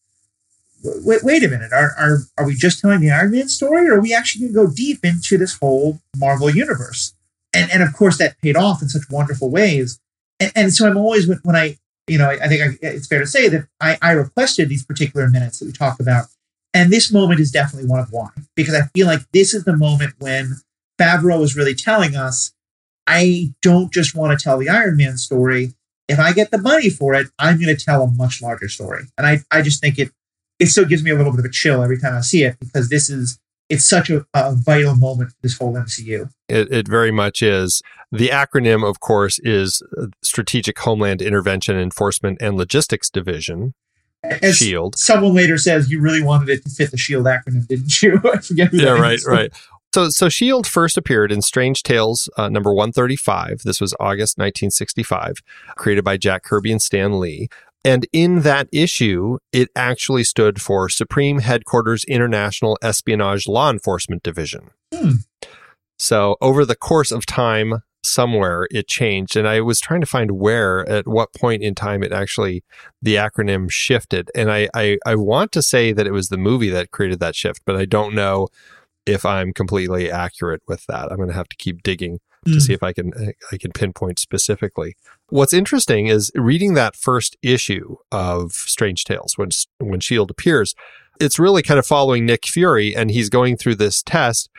wait, 1.03 1.23
wait 1.23 1.43
a 1.43 1.47
minute, 1.47 1.71
are, 1.73 1.91
are 1.97 2.19
are 2.37 2.45
we 2.45 2.55
just 2.55 2.79
telling 2.79 2.99
the 2.99 3.11
Iron 3.11 3.31
Man 3.31 3.49
story, 3.49 3.87
or 3.87 3.95
are 3.95 4.01
we 4.01 4.13
actually 4.13 4.47
going 4.47 4.53
to 4.53 4.67
go 4.67 4.73
deep 4.75 5.03
into 5.03 5.37
this 5.37 5.57
whole 5.57 5.99
Marvel 6.17 6.49
universe? 6.49 7.13
And 7.53 7.71
and 7.71 7.83
of 7.83 7.93
course 7.93 8.17
that 8.17 8.39
paid 8.41 8.57
off 8.57 8.81
in 8.81 8.89
such 8.89 9.09
wonderful 9.09 9.49
ways 9.49 9.99
and, 10.39 10.51
and 10.55 10.73
so 10.73 10.87
I'm 10.87 10.97
always 10.97 11.27
when, 11.27 11.55
I, 11.55 11.77
you 12.07 12.17
know, 12.17 12.29
I, 12.29 12.33
I 12.43 12.47
think 12.47 12.61
I, 12.61 12.87
it's 12.87 13.07
fair 13.07 13.19
to 13.19 13.27
say 13.27 13.47
that 13.49 13.67
I, 13.79 13.97
I 14.01 14.11
requested 14.11 14.69
these 14.69 14.85
particular 14.85 15.27
minutes 15.29 15.59
that 15.59 15.65
we 15.65 15.71
talk 15.71 15.99
about, 15.99 16.25
and 16.73 16.91
this 16.91 17.11
moment 17.11 17.39
is 17.39 17.51
definitely 17.51 17.89
one 17.89 17.99
of 17.99 18.11
why 18.11 18.29
because 18.55 18.73
I 18.73 18.83
feel 18.93 19.07
like 19.07 19.21
this 19.31 19.53
is 19.53 19.63
the 19.63 19.77
moment 19.77 20.15
when 20.19 20.57
Favreau 20.99 21.41
is 21.41 21.55
really 21.55 21.75
telling 21.75 22.15
us, 22.15 22.53
I 23.07 23.53
don't 23.61 23.91
just 23.91 24.15
want 24.15 24.37
to 24.37 24.43
tell 24.43 24.57
the 24.57 24.69
Iron 24.69 24.97
Man 24.97 25.17
story. 25.17 25.73
If 26.07 26.19
I 26.19 26.33
get 26.33 26.51
the 26.51 26.59
money 26.59 26.89
for 26.91 27.15
it, 27.15 27.27
I'm 27.39 27.59
going 27.59 27.75
to 27.75 27.83
tell 27.83 28.03
a 28.03 28.07
much 28.07 28.41
larger 28.41 28.69
story, 28.69 29.05
and 29.17 29.25
I, 29.25 29.39
I 29.51 29.61
just 29.61 29.81
think 29.81 29.97
it, 29.97 30.11
it 30.59 30.67
still 30.67 30.85
gives 30.85 31.03
me 31.03 31.11
a 31.11 31.15
little 31.15 31.31
bit 31.31 31.39
of 31.39 31.45
a 31.45 31.49
chill 31.51 31.81
every 31.83 31.99
time 31.99 32.15
I 32.15 32.21
see 32.21 32.43
it 32.43 32.57
because 32.59 32.89
this 32.89 33.09
is 33.09 33.39
it's 33.67 33.83
such 33.87 34.09
a, 34.11 34.23
a 34.35 34.53
vital 34.55 34.95
moment 34.95 35.31
for 35.31 35.37
this 35.41 35.57
whole 35.57 35.73
MCU. 35.73 36.29
It, 36.47 36.71
it 36.71 36.87
very 36.87 37.09
much 37.11 37.41
is. 37.41 37.81
The 38.11 38.27
acronym, 38.29 38.87
of 38.87 38.99
course, 38.99 39.39
is 39.39 39.81
Strategic 40.21 40.77
Homeland 40.77 41.19
Intervention 41.21 41.75
Enforcement 41.75 42.37
and 42.41 42.57
Logistics 42.57 43.09
Division, 43.09 43.73
As 44.23 44.57
SHIELD. 44.57 44.99
someone 44.99 45.33
later 45.33 45.57
says, 45.57 45.89
you 45.89 45.99
really 45.99 46.21
wanted 46.21 46.49
it 46.49 46.63
to 46.63 46.69
fit 46.69 46.91
the 46.91 46.97
Shield 46.97 47.25
acronym, 47.25 47.67
didn't 47.67 48.03
you? 48.03 48.21
I 48.33 48.37
forget 48.37 48.67
who 48.69 48.77
Yeah, 48.77 48.91
right, 49.01 49.15
is. 49.15 49.25
right. 49.25 49.51
So, 49.95 50.09
so 50.09 50.29
Shield 50.29 50.67
first 50.67 50.95
appeared 50.95 51.31
in 51.31 51.41
Strange 51.41 51.81
Tales 51.81 52.29
uh, 52.37 52.49
number 52.49 52.71
135. 52.71 53.61
This 53.63 53.81
was 53.81 53.95
August 53.99 54.37
1965, 54.37 55.37
created 55.75 56.03
by 56.03 56.17
Jack 56.17 56.43
Kirby 56.43 56.71
and 56.71 56.81
Stan 56.81 57.19
Lee. 57.19 57.49
And 57.85 58.07
in 58.11 58.41
that 58.41 58.67
issue, 58.71 59.37
it 59.53 59.69
actually 59.75 60.23
stood 60.23 60.59
for 60.61 60.89
Supreme 60.89 61.39
Headquarters 61.39 62.03
International 62.05 62.77
Espionage 62.81 63.47
Law 63.47 63.69
Enforcement 63.69 64.23
Division. 64.23 64.71
Hmm. 64.93 65.11
So, 65.97 66.35
over 66.41 66.65
the 66.65 66.75
course 66.75 67.11
of 67.11 67.25
time, 67.25 67.83
somewhere 68.03 68.67
it 68.71 68.87
changed. 68.87 69.37
And 69.37 69.47
I 69.47 69.61
was 69.61 69.79
trying 69.79 70.01
to 70.01 70.07
find 70.07 70.31
where, 70.31 70.87
at 70.89 71.07
what 71.07 71.33
point 71.33 71.63
in 71.63 71.75
time 71.75 72.03
it 72.03 72.11
actually, 72.11 72.63
the 73.01 73.15
acronym 73.15 73.69
shifted. 73.71 74.29
And 74.35 74.51
I, 74.51 74.67
I, 74.73 74.97
I 75.05 75.15
want 75.15 75.51
to 75.53 75.61
say 75.61 75.93
that 75.93 76.07
it 76.07 76.11
was 76.11 76.29
the 76.29 76.37
movie 76.37 76.69
that 76.69 76.91
created 76.91 77.19
that 77.19 77.35
shift, 77.35 77.61
but 77.65 77.75
I 77.75 77.85
don't 77.85 78.13
know 78.15 78.47
if 79.05 79.25
I'm 79.25 79.53
completely 79.53 80.11
accurate 80.11 80.63
with 80.67 80.85
that. 80.87 81.11
I'm 81.11 81.17
going 81.17 81.29
to 81.29 81.35
have 81.35 81.49
to 81.49 81.55
keep 81.57 81.83
digging 81.83 82.19
to 82.45 82.53
Hmm. 82.53 82.59
see 82.59 82.73
if 82.73 82.83
I 82.83 82.93
can 82.93 83.11
I 83.51 83.57
can 83.57 83.71
pinpoint 83.71 84.19
specifically. 84.19 84.95
What's 85.29 85.53
interesting 85.53 86.07
is 86.07 86.31
reading 86.35 86.75
that 86.75 86.95
first 86.95 87.35
issue 87.41 87.95
of 88.11 88.51
Strange 88.51 89.03
Tales 89.05 89.37
when 89.37 89.49
when 89.79 89.99
Shield 89.99 90.31
appears. 90.31 90.75
It's 91.19 91.39
really 91.39 91.63
kind 91.63 91.79
of 91.79 91.85
following 91.85 92.25
Nick 92.25 92.45
Fury, 92.45 92.93
and 92.93 93.09
he's 93.09 93.29
going 93.29 93.55
through 93.55 93.75
this 93.75 94.03
test. 94.03 94.49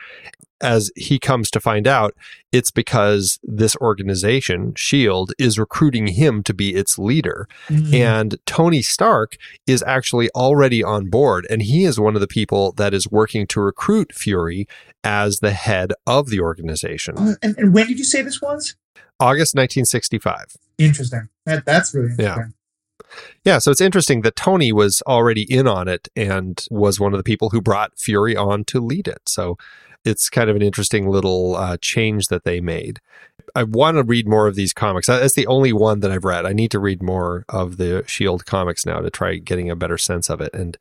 as 0.59 0.89
he 0.95 1.19
comes 1.19 1.51
to 1.51 1.59
find 1.59 1.87
out, 1.87 2.15
it's 2.51 2.71
because 2.71 3.39
this 3.43 3.75
organization, 3.75 4.73
SHIELD, 4.75 5.33
is 5.37 5.59
recruiting 5.59 6.07
him 6.07 6.41
to 6.41 6.53
be 6.53 6.73
its 6.73 6.97
leader. 6.97 7.47
Mm. 7.69 7.93
And 7.93 8.37
Tony 8.47 8.81
Stark 8.81 9.37
is 9.67 9.83
actually 9.85 10.31
already 10.31 10.83
on 10.83 11.11
board, 11.11 11.45
and 11.49 11.61
he 11.61 11.83
is 11.83 11.99
one 11.99 12.15
of 12.15 12.21
the 12.21 12.27
people 12.27 12.71
that 12.73 12.93
is 12.93 13.11
working 13.11 13.45
to 13.47 13.61
recruit 13.61 14.15
Fury 14.15 14.67
as 15.03 15.39
the 15.39 15.51
head 15.51 15.93
of 16.07 16.29
the 16.29 16.39
organization. 16.39 17.17
Uh, 17.17 17.35
and, 17.43 17.55
and, 17.57 17.73
when 17.73 17.85
did 17.87 17.99
you 17.99 18.03
say 18.03 18.23
this 18.23 18.41
was? 18.41 18.75
August 19.19 19.55
1965. 19.55 20.57
Interesting. 20.77 21.29
That, 21.45 21.65
that's 21.65 21.93
really 21.93 22.11
interesting. 22.11 22.43
Yeah. 22.43 22.53
Yeah, 23.45 23.59
so 23.59 23.71
it's 23.71 23.81
interesting 23.81 24.21
that 24.21 24.35
Tony 24.35 24.73
was 24.73 25.01
already 25.07 25.43
in 25.43 25.65
on 25.65 25.87
it 25.87 26.09
and 26.15 26.65
was 26.69 26.99
one 26.99 27.13
of 27.13 27.17
the 27.17 27.23
people 27.23 27.51
who 27.51 27.61
brought 27.61 27.97
Fury 27.97 28.35
on 28.35 28.65
to 28.65 28.81
lead 28.81 29.07
it. 29.07 29.21
So 29.27 29.57
it's 30.03 30.29
kind 30.29 30.49
of 30.49 30.55
an 30.55 30.61
interesting 30.61 31.09
little 31.09 31.55
uh, 31.55 31.77
change 31.81 32.27
that 32.27 32.43
they 32.43 32.59
made. 32.59 32.99
I 33.55 33.63
want 33.63 33.97
to 33.97 34.03
read 34.03 34.27
more 34.27 34.47
of 34.47 34.55
these 34.55 34.73
comics. 34.73 35.07
That's 35.07 35.35
the 35.35 35.47
only 35.47 35.73
one 35.73 36.01
that 36.01 36.11
I've 36.11 36.25
read. 36.25 36.45
I 36.45 36.53
need 36.53 36.71
to 36.71 36.79
read 36.79 37.01
more 37.01 37.45
of 37.49 37.77
the 37.77 38.03
Shield 38.07 38.45
comics 38.45 38.85
now 38.85 38.99
to 38.99 39.09
try 39.09 39.37
getting 39.37 39.69
a 39.69 39.75
better 39.75 39.97
sense 39.97 40.29
of 40.29 40.41
it 40.41 40.53
and 40.53 40.77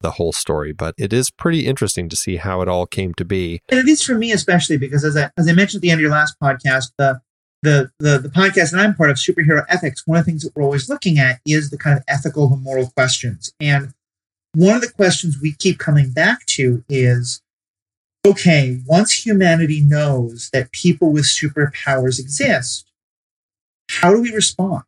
the 0.00 0.12
whole 0.12 0.32
story. 0.32 0.72
But 0.72 0.94
it 0.98 1.12
is 1.12 1.30
pretty 1.30 1.66
interesting 1.66 2.08
to 2.08 2.16
see 2.16 2.36
how 2.36 2.60
it 2.60 2.68
all 2.68 2.86
came 2.86 3.14
to 3.14 3.24
be. 3.24 3.62
And 3.68 3.80
it 3.80 3.88
is 3.88 4.02
for 4.02 4.14
me 4.14 4.32
especially 4.32 4.76
because 4.76 5.04
as 5.04 5.16
I 5.16 5.30
as 5.36 5.48
I 5.48 5.52
mentioned 5.52 5.78
at 5.78 5.82
the 5.82 5.90
end 5.90 5.98
of 5.98 6.02
your 6.02 6.10
last 6.10 6.38
podcast, 6.40 6.92
the 6.98 7.20
the, 7.62 7.90
the 7.98 8.18
the 8.18 8.28
podcast 8.28 8.72
that 8.72 8.80
I'm 8.80 8.94
part 8.94 9.10
of, 9.10 9.16
Superhero 9.16 9.64
Ethics, 9.68 10.06
one 10.06 10.18
of 10.18 10.24
the 10.24 10.30
things 10.30 10.42
that 10.42 10.52
we're 10.54 10.62
always 10.62 10.88
looking 10.88 11.18
at 11.18 11.40
is 11.44 11.70
the 11.70 11.78
kind 11.78 11.96
of 11.98 12.04
ethical 12.08 12.52
and 12.52 12.62
moral 12.62 12.90
questions. 12.90 13.52
And 13.60 13.92
one 14.54 14.74
of 14.74 14.80
the 14.80 14.90
questions 14.90 15.38
we 15.40 15.52
keep 15.52 15.78
coming 15.78 16.10
back 16.10 16.46
to 16.46 16.82
is 16.88 17.42
okay, 18.26 18.80
once 18.86 19.24
humanity 19.24 19.80
knows 19.80 20.50
that 20.52 20.72
people 20.72 21.12
with 21.12 21.24
superpowers 21.24 22.18
exist, 22.18 22.90
how 23.88 24.12
do 24.14 24.20
we 24.20 24.32
respond? 24.32 24.84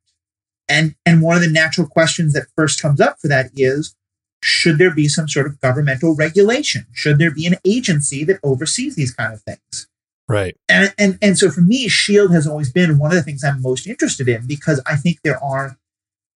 And 0.69 0.95
and 1.05 1.23
one 1.23 1.37
of 1.37 1.43
the 1.43 1.51
natural 1.51 1.87
questions 1.87 2.33
that 2.33 2.47
first 2.57 2.81
comes 2.81 3.01
up 3.01 3.19
for 3.21 3.29
that 3.29 3.51
is 3.55 3.95
should 4.43 4.79
there 4.79 4.95
be 4.95 5.09
some 5.09 5.29
sort 5.29 5.47
of 5.47 5.61
governmental 5.61 6.17
regulation? 6.17 6.87
Should 6.93 7.19
there 7.19 7.31
be 7.31 7.47
an 7.47 7.57
agency 7.65 8.25
that 8.25 8.41
oversees 8.43 8.97
these 8.97 9.15
kind 9.15 9.33
of 9.33 9.43
things? 9.43 9.89
Right. 10.33 10.57
And, 10.67 10.95
and 10.97 11.19
and 11.21 11.37
so 11.37 11.51
for 11.51 11.61
me, 11.61 11.89
Shield 11.89 12.33
has 12.33 12.47
always 12.47 12.73
been 12.73 12.97
one 12.97 13.11
of 13.11 13.17
the 13.17 13.23
things 13.23 13.45
I'm 13.45 13.61
most 13.61 13.87
interested 13.87 14.29
in 14.29 14.47
because 14.47 14.81
I 14.87 14.97
think 14.97 15.19
there 15.23 15.39
are, 15.45 15.77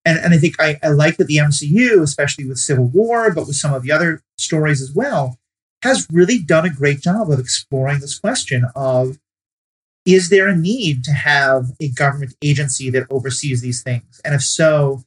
and, 0.05 0.19
and 0.19 0.35
I 0.35 0.39
think 0.39 0.57
I, 0.61 0.79
I 0.83 0.89
like 0.89 1.17
that 1.17 1.29
the 1.29 1.39
MCU, 1.39 2.03
especially 2.03 2.45
with 2.45 2.59
Civil 2.59 2.89
War, 2.89 3.33
but 3.33 3.47
with 3.47 3.57
some 3.57 3.73
of 3.73 3.83
the 3.83 3.93
other 3.93 4.23
stories 4.37 4.83
as 4.83 4.93
well, 4.93 5.39
has 5.83 6.07
really 6.13 6.39
done 6.39 6.67
a 6.67 6.71
great 6.71 7.01
job 7.01 7.31
of 7.31 7.39
exploring 7.39 8.01
this 8.01 8.19
question 8.19 8.67
of 8.77 9.19
is 10.05 10.29
there 10.29 10.49
a 10.49 10.55
need 10.55 11.03
to 11.05 11.13
have 11.13 11.69
a 11.81 11.89
government 11.89 12.35
agency 12.43 12.91
that 12.91 13.07
oversees 13.09 13.63
these 13.63 13.83
things? 13.83 14.21
And 14.27 14.35
if 14.35 14.43
so, 14.43 15.05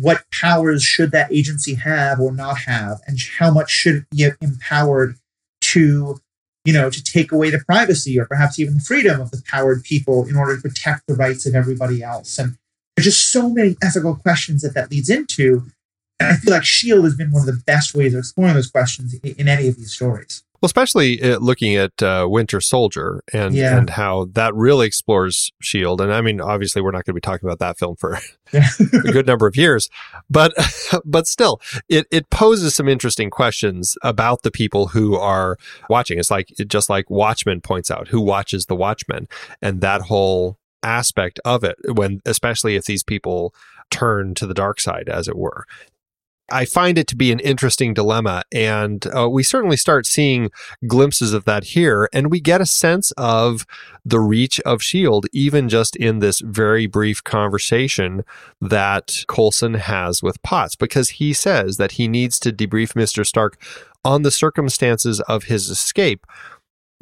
what 0.00 0.24
powers 0.32 0.82
should 0.82 1.12
that 1.12 1.32
agency 1.32 1.74
have 1.74 2.18
or 2.18 2.32
not 2.32 2.58
have? 2.66 3.02
And 3.06 3.18
how 3.38 3.52
much 3.52 3.70
should 3.70 3.94
it 3.94 4.06
be 4.10 4.28
empowered 4.40 5.14
to 5.60 6.20
you 6.64 6.72
know, 6.72 6.90
to 6.90 7.02
take 7.02 7.32
away 7.32 7.50
the 7.50 7.58
privacy 7.58 8.18
or 8.18 8.26
perhaps 8.26 8.58
even 8.58 8.74
the 8.74 8.80
freedom 8.80 9.20
of 9.20 9.30
the 9.30 9.42
powered 9.50 9.82
people 9.82 10.26
in 10.26 10.36
order 10.36 10.56
to 10.56 10.62
protect 10.62 11.06
the 11.06 11.14
rights 11.14 11.46
of 11.46 11.54
everybody 11.54 12.02
else. 12.02 12.38
And 12.38 12.56
there's 12.96 13.06
just 13.06 13.32
so 13.32 13.48
many 13.48 13.76
ethical 13.82 14.14
questions 14.14 14.62
that 14.62 14.74
that 14.74 14.90
leads 14.90 15.10
into. 15.10 15.64
And 16.20 16.30
I 16.30 16.36
feel 16.36 16.52
like 16.52 16.62
S.H.I.E.L.D. 16.62 17.04
has 17.04 17.16
been 17.16 17.32
one 17.32 17.48
of 17.48 17.54
the 17.54 17.62
best 17.66 17.94
ways 17.94 18.14
of 18.14 18.18
exploring 18.18 18.54
those 18.54 18.70
questions 18.70 19.14
in, 19.14 19.34
in 19.34 19.48
any 19.48 19.66
of 19.66 19.76
these 19.76 19.92
stories. 19.92 20.44
Well, 20.62 20.68
especially 20.68 21.20
uh, 21.20 21.40
looking 21.40 21.74
at 21.74 22.00
uh, 22.00 22.28
Winter 22.30 22.60
Soldier 22.60 23.24
and 23.32 23.52
yeah. 23.52 23.76
and 23.76 23.90
how 23.90 24.28
that 24.34 24.54
really 24.54 24.86
explores 24.86 25.50
Shield. 25.60 26.00
And 26.00 26.14
I 26.14 26.20
mean, 26.20 26.40
obviously, 26.40 26.80
we're 26.80 26.92
not 26.92 27.04
going 27.04 27.14
to 27.14 27.14
be 27.14 27.20
talking 27.20 27.48
about 27.48 27.58
that 27.58 27.80
film 27.80 27.96
for 27.96 28.20
yeah. 28.52 28.68
a 28.78 29.10
good 29.10 29.26
number 29.26 29.48
of 29.48 29.56
years, 29.56 29.90
but 30.30 30.54
but 31.04 31.26
still, 31.26 31.60
it 31.88 32.06
it 32.12 32.30
poses 32.30 32.76
some 32.76 32.88
interesting 32.88 33.28
questions 33.28 33.96
about 34.02 34.42
the 34.42 34.52
people 34.52 34.86
who 34.86 35.16
are 35.16 35.56
watching. 35.90 36.20
It's 36.20 36.30
like 36.30 36.46
just 36.68 36.88
like 36.88 37.10
Watchmen 37.10 37.60
points 37.60 37.90
out, 37.90 38.06
who 38.06 38.20
watches 38.20 38.66
the 38.66 38.76
Watchmen, 38.76 39.26
and 39.60 39.80
that 39.80 40.02
whole 40.02 40.58
aspect 40.84 41.40
of 41.44 41.64
it 41.64 41.76
when 41.94 42.20
especially 42.24 42.76
if 42.76 42.84
these 42.84 43.02
people 43.02 43.52
turn 43.90 44.34
to 44.34 44.46
the 44.46 44.54
dark 44.54 44.80
side 44.80 45.08
as 45.08 45.26
it 45.26 45.36
were 45.36 45.66
I 46.52 46.64
find 46.64 46.98
it 46.98 47.06
to 47.08 47.16
be 47.16 47.32
an 47.32 47.40
interesting 47.40 47.94
dilemma. 47.94 48.42
And 48.52 49.04
uh, 49.06 49.28
we 49.28 49.42
certainly 49.42 49.76
start 49.76 50.06
seeing 50.06 50.50
glimpses 50.86 51.32
of 51.32 51.44
that 51.46 51.64
here. 51.64 52.08
And 52.12 52.30
we 52.30 52.40
get 52.40 52.60
a 52.60 52.66
sense 52.66 53.10
of 53.12 53.66
the 54.04 54.20
reach 54.20 54.60
of 54.60 54.80
S.H.I.E.L.D., 54.80 55.28
even 55.32 55.68
just 55.68 55.96
in 55.96 56.18
this 56.18 56.40
very 56.40 56.86
brief 56.86 57.24
conversation 57.24 58.24
that 58.60 59.24
Coulson 59.28 59.74
has 59.74 60.22
with 60.22 60.42
Potts, 60.42 60.76
because 60.76 61.10
he 61.10 61.32
says 61.32 61.76
that 61.78 61.92
he 61.92 62.08
needs 62.08 62.38
to 62.40 62.52
debrief 62.52 62.92
Mr. 62.92 63.26
Stark 63.26 63.60
on 64.04 64.22
the 64.22 64.30
circumstances 64.30 65.20
of 65.22 65.44
his 65.44 65.70
escape 65.70 66.26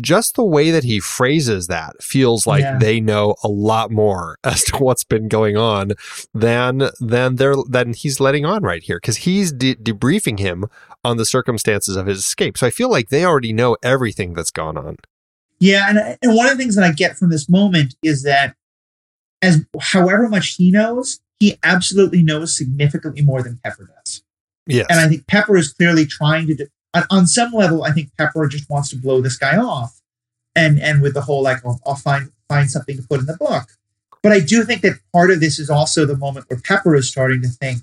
just 0.00 0.36
the 0.36 0.44
way 0.44 0.70
that 0.70 0.84
he 0.84 1.00
phrases 1.00 1.66
that 1.66 2.02
feels 2.02 2.46
like 2.46 2.62
yeah. 2.62 2.78
they 2.78 3.00
know 3.00 3.34
a 3.42 3.48
lot 3.48 3.90
more 3.90 4.36
as 4.44 4.62
to 4.64 4.78
what's 4.78 5.04
been 5.04 5.28
going 5.28 5.56
on 5.56 5.92
than 6.34 6.90
than 7.00 7.36
they're 7.36 7.56
than 7.68 7.94
he's 7.94 8.20
letting 8.20 8.44
on 8.44 8.62
right 8.62 8.82
here 8.82 8.98
because 8.98 9.18
he's 9.18 9.52
de- 9.52 9.76
debriefing 9.76 10.38
him 10.38 10.66
on 11.04 11.16
the 11.16 11.24
circumstances 11.24 11.96
of 11.96 12.06
his 12.06 12.18
escape. 12.18 12.58
So 12.58 12.66
I 12.66 12.70
feel 12.70 12.90
like 12.90 13.08
they 13.08 13.24
already 13.24 13.52
know 13.52 13.76
everything 13.82 14.34
that's 14.34 14.50
gone 14.50 14.76
on. 14.76 14.96
Yeah, 15.58 15.88
and 15.88 16.18
and 16.22 16.36
one 16.36 16.46
of 16.46 16.56
the 16.56 16.62
things 16.62 16.76
that 16.76 16.84
I 16.84 16.92
get 16.92 17.16
from 17.16 17.30
this 17.30 17.48
moment 17.48 17.94
is 18.02 18.22
that 18.22 18.54
as 19.42 19.64
however 19.80 20.28
much 20.28 20.56
he 20.56 20.70
knows, 20.70 21.20
he 21.38 21.56
absolutely 21.62 22.22
knows 22.22 22.56
significantly 22.56 23.22
more 23.22 23.42
than 23.42 23.58
Pepper 23.64 23.90
does. 24.04 24.22
Yes. 24.66 24.86
And 24.90 25.00
I 25.00 25.08
think 25.08 25.26
Pepper 25.26 25.56
is 25.56 25.72
clearly 25.72 26.06
trying 26.06 26.46
to 26.48 26.68
on, 26.94 27.04
on 27.10 27.26
some 27.26 27.52
level, 27.52 27.84
I 27.84 27.92
think 27.92 28.10
Pepper 28.16 28.46
just 28.48 28.68
wants 28.68 28.90
to 28.90 28.96
blow 28.96 29.20
this 29.20 29.36
guy 29.36 29.56
off, 29.56 30.00
and 30.54 30.80
and 30.80 31.02
with 31.02 31.14
the 31.14 31.22
whole 31.22 31.42
like 31.42 31.64
I'll, 31.64 31.80
I'll 31.86 31.94
find 31.94 32.30
find 32.48 32.70
something 32.70 32.96
to 32.96 33.02
put 33.02 33.20
in 33.20 33.26
the 33.26 33.36
book. 33.36 33.68
But 34.22 34.32
I 34.32 34.40
do 34.40 34.64
think 34.64 34.82
that 34.82 35.00
part 35.12 35.30
of 35.30 35.40
this 35.40 35.58
is 35.58 35.70
also 35.70 36.04
the 36.04 36.16
moment 36.16 36.46
where 36.48 36.60
Pepper 36.62 36.94
is 36.94 37.08
starting 37.08 37.40
to 37.42 37.48
think, 37.48 37.82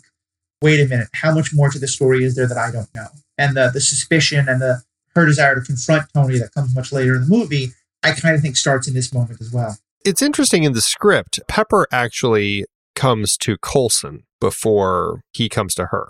wait 0.61 0.79
a 0.79 0.85
minute, 0.85 1.07
how 1.13 1.33
much 1.33 1.51
more 1.53 1.69
to 1.69 1.79
the 1.79 1.87
story 1.87 2.23
is 2.23 2.35
there 2.35 2.47
that 2.47 2.57
I 2.57 2.71
don't 2.71 2.93
know? 2.93 3.07
And 3.37 3.55
the 3.55 3.71
the 3.73 3.81
suspicion 3.81 4.47
and 4.47 4.61
the 4.61 4.83
her 5.15 5.25
desire 5.25 5.55
to 5.55 5.61
confront 5.61 6.05
Tony 6.13 6.37
that 6.37 6.53
comes 6.53 6.75
much 6.75 6.91
later 6.91 7.15
in 7.15 7.21
the 7.21 7.27
movie, 7.27 7.71
I 8.03 8.11
kind 8.11 8.35
of 8.35 8.41
think 8.41 8.55
starts 8.55 8.87
in 8.87 8.93
this 8.93 9.13
moment 9.13 9.41
as 9.41 9.51
well. 9.51 9.77
It's 10.05 10.21
interesting 10.21 10.63
in 10.63 10.73
the 10.73 10.81
script, 10.81 11.39
Pepper 11.47 11.87
actually 11.91 12.65
comes 12.95 13.35
to 13.37 13.57
Coulson 13.57 14.23
before 14.39 15.21
he 15.33 15.49
comes 15.49 15.73
to 15.75 15.87
her. 15.87 16.09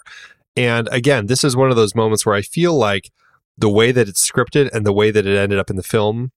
And 0.58 0.90
again, 0.92 1.28
this 1.28 1.44
is 1.44 1.56
one 1.56 1.70
of 1.70 1.76
those 1.76 1.96
moments 1.96 2.26
where 2.26 2.36
I 2.36 2.42
feel 2.42 2.76
like 2.76 3.12
the 3.58 3.70
way 3.70 3.92
that 3.92 4.10
it's 4.10 4.30
scripted 4.30 4.70
and 4.74 4.86
the 4.86 4.94
way 4.94 5.12
that 5.12 5.26
it 5.26 5.38
ended 5.38 5.60
up 5.60 5.70
in 5.70 5.76
the 5.76 5.84
film 5.84 6.32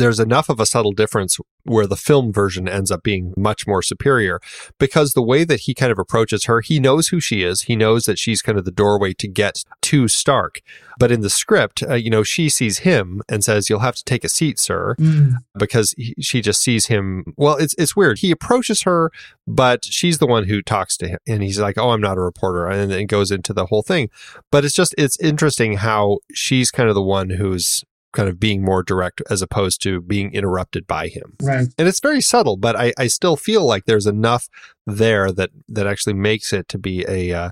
there's 0.00 0.20
enough 0.20 0.48
of 0.48 0.58
a 0.58 0.66
subtle 0.66 0.92
difference 0.92 1.38
where 1.64 1.86
the 1.86 1.96
film 1.96 2.32
version 2.32 2.68
ends 2.68 2.90
up 2.90 3.02
being 3.02 3.34
much 3.36 3.66
more 3.66 3.82
superior 3.82 4.40
because 4.78 5.12
the 5.12 5.22
way 5.22 5.44
that 5.44 5.60
he 5.60 5.74
kind 5.74 5.92
of 5.92 5.98
approaches 5.98 6.44
her, 6.44 6.60
he 6.60 6.80
knows 6.80 7.08
who 7.08 7.20
she 7.20 7.42
is. 7.42 7.62
He 7.62 7.76
knows 7.76 8.06
that 8.06 8.18
she's 8.18 8.42
kind 8.42 8.58
of 8.58 8.64
the 8.64 8.70
doorway 8.70 9.12
to 9.14 9.28
get 9.28 9.64
to 9.82 10.08
Stark. 10.08 10.62
But 10.98 11.10
in 11.10 11.20
the 11.20 11.30
script, 11.30 11.82
uh, 11.82 11.94
you 11.94 12.10
know, 12.10 12.22
she 12.22 12.50
sees 12.50 12.80
him 12.80 13.22
and 13.26 13.42
says, 13.42 13.70
"You'll 13.70 13.78
have 13.80 13.94
to 13.96 14.04
take 14.04 14.22
a 14.22 14.28
seat, 14.28 14.58
sir," 14.58 14.94
mm. 14.98 15.32
because 15.58 15.94
he, 15.96 16.14
she 16.20 16.42
just 16.42 16.60
sees 16.60 16.86
him. 16.86 17.24
Well, 17.38 17.56
it's 17.56 17.74
it's 17.78 17.96
weird. 17.96 18.18
He 18.18 18.30
approaches 18.30 18.82
her, 18.82 19.10
but 19.46 19.84
she's 19.86 20.18
the 20.18 20.26
one 20.26 20.44
who 20.44 20.60
talks 20.60 20.98
to 20.98 21.08
him, 21.08 21.18
and 21.26 21.42
he's 21.42 21.58
like, 21.58 21.78
"Oh, 21.78 21.90
I'm 21.90 22.02
not 22.02 22.18
a 22.18 22.20
reporter," 22.20 22.66
and 22.66 22.90
then 22.90 23.06
goes 23.06 23.30
into 23.30 23.54
the 23.54 23.66
whole 23.66 23.82
thing. 23.82 24.10
But 24.52 24.66
it's 24.66 24.74
just 24.74 24.94
it's 24.98 25.18
interesting 25.20 25.78
how 25.78 26.18
she's 26.34 26.70
kind 26.70 26.90
of 26.90 26.94
the 26.94 27.02
one 27.02 27.30
who's 27.30 27.82
kind 28.12 28.28
of 28.28 28.40
being 28.40 28.62
more 28.62 28.82
direct 28.82 29.22
as 29.30 29.42
opposed 29.42 29.82
to 29.82 30.00
being 30.00 30.32
interrupted 30.32 30.86
by 30.86 31.08
him. 31.08 31.36
Right. 31.42 31.68
And 31.78 31.88
it's 31.88 32.00
very 32.00 32.20
subtle, 32.20 32.56
but 32.56 32.76
I, 32.76 32.92
I 32.98 33.06
still 33.06 33.36
feel 33.36 33.64
like 33.64 33.84
there's 33.84 34.06
enough 34.06 34.48
there 34.86 35.30
that 35.32 35.50
that 35.68 35.86
actually 35.86 36.14
makes 36.14 36.52
it 36.52 36.68
to 36.68 36.78
be 36.78 37.04
a 37.08 37.32
uh, 37.32 37.50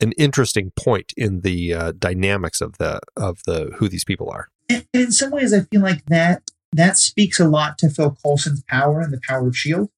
an 0.00 0.12
interesting 0.12 0.72
point 0.76 1.12
in 1.16 1.40
the 1.40 1.74
uh, 1.74 1.92
dynamics 1.98 2.60
of 2.60 2.78
the 2.78 3.00
of 3.16 3.40
the 3.46 3.70
who 3.78 3.88
these 3.88 4.04
people 4.04 4.30
are. 4.30 4.48
And, 4.68 4.86
in 4.92 5.12
some 5.12 5.30
ways, 5.30 5.52
I 5.52 5.60
feel 5.60 5.80
like 5.80 6.04
that 6.06 6.50
that 6.72 6.98
speaks 6.98 7.38
a 7.38 7.48
lot 7.48 7.78
to 7.78 7.88
Phil 7.88 8.16
Coulson's 8.22 8.62
power 8.64 9.00
and 9.00 9.12
the 9.12 9.20
power 9.26 9.46
of 9.46 9.56
Shield. 9.56 9.90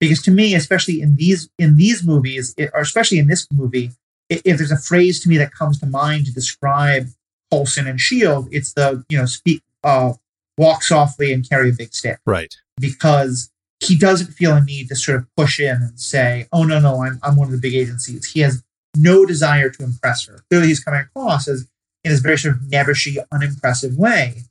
Because 0.00 0.22
to 0.22 0.30
me, 0.30 0.54
especially 0.54 1.00
in 1.00 1.16
these 1.16 1.48
in 1.58 1.76
these 1.76 2.04
movies, 2.04 2.54
or 2.58 2.80
especially 2.80 3.18
in 3.18 3.26
this 3.26 3.46
movie, 3.52 3.90
if 4.28 4.56
there's 4.56 4.70
a 4.70 4.76
phrase 4.76 5.20
to 5.22 5.28
me 5.28 5.36
that 5.38 5.52
comes 5.52 5.80
to 5.80 5.86
mind 5.86 6.26
to 6.26 6.32
describe 6.32 7.08
Coulson 7.50 7.86
and 7.86 8.00
Shield, 8.00 8.48
it's 8.50 8.72
the 8.72 9.04
you 9.08 9.18
know 9.18 9.26
speak, 9.26 9.62
uh, 9.84 10.12
walk 10.56 10.82
softly 10.82 11.32
and 11.32 11.48
carry 11.48 11.70
a 11.70 11.72
big 11.72 11.94
stick, 11.94 12.18
right? 12.26 12.54
Because 12.80 13.50
he 13.80 13.96
doesn't 13.96 14.32
feel 14.32 14.54
a 14.54 14.64
need 14.64 14.88
to 14.88 14.96
sort 14.96 15.18
of 15.18 15.26
push 15.36 15.60
in 15.60 15.76
and 15.76 16.00
say, 16.00 16.46
"Oh 16.52 16.64
no, 16.64 16.80
no, 16.80 17.02
I'm 17.02 17.18
I'm 17.22 17.36
one 17.36 17.46
of 17.46 17.52
the 17.52 17.58
big 17.58 17.74
agencies." 17.74 18.26
He 18.26 18.40
has 18.40 18.62
no 18.96 19.24
desire 19.24 19.70
to 19.70 19.84
impress 19.84 20.26
her. 20.26 20.40
Clearly, 20.50 20.68
he's 20.68 20.80
coming 20.80 21.00
across 21.00 21.48
as 21.48 21.68
in 22.04 22.10
his 22.10 22.20
very 22.20 22.38
sort 22.38 22.56
of 22.56 22.62
nebbishy, 22.62 23.16
unimpressive 23.32 23.96
way. 23.96 24.44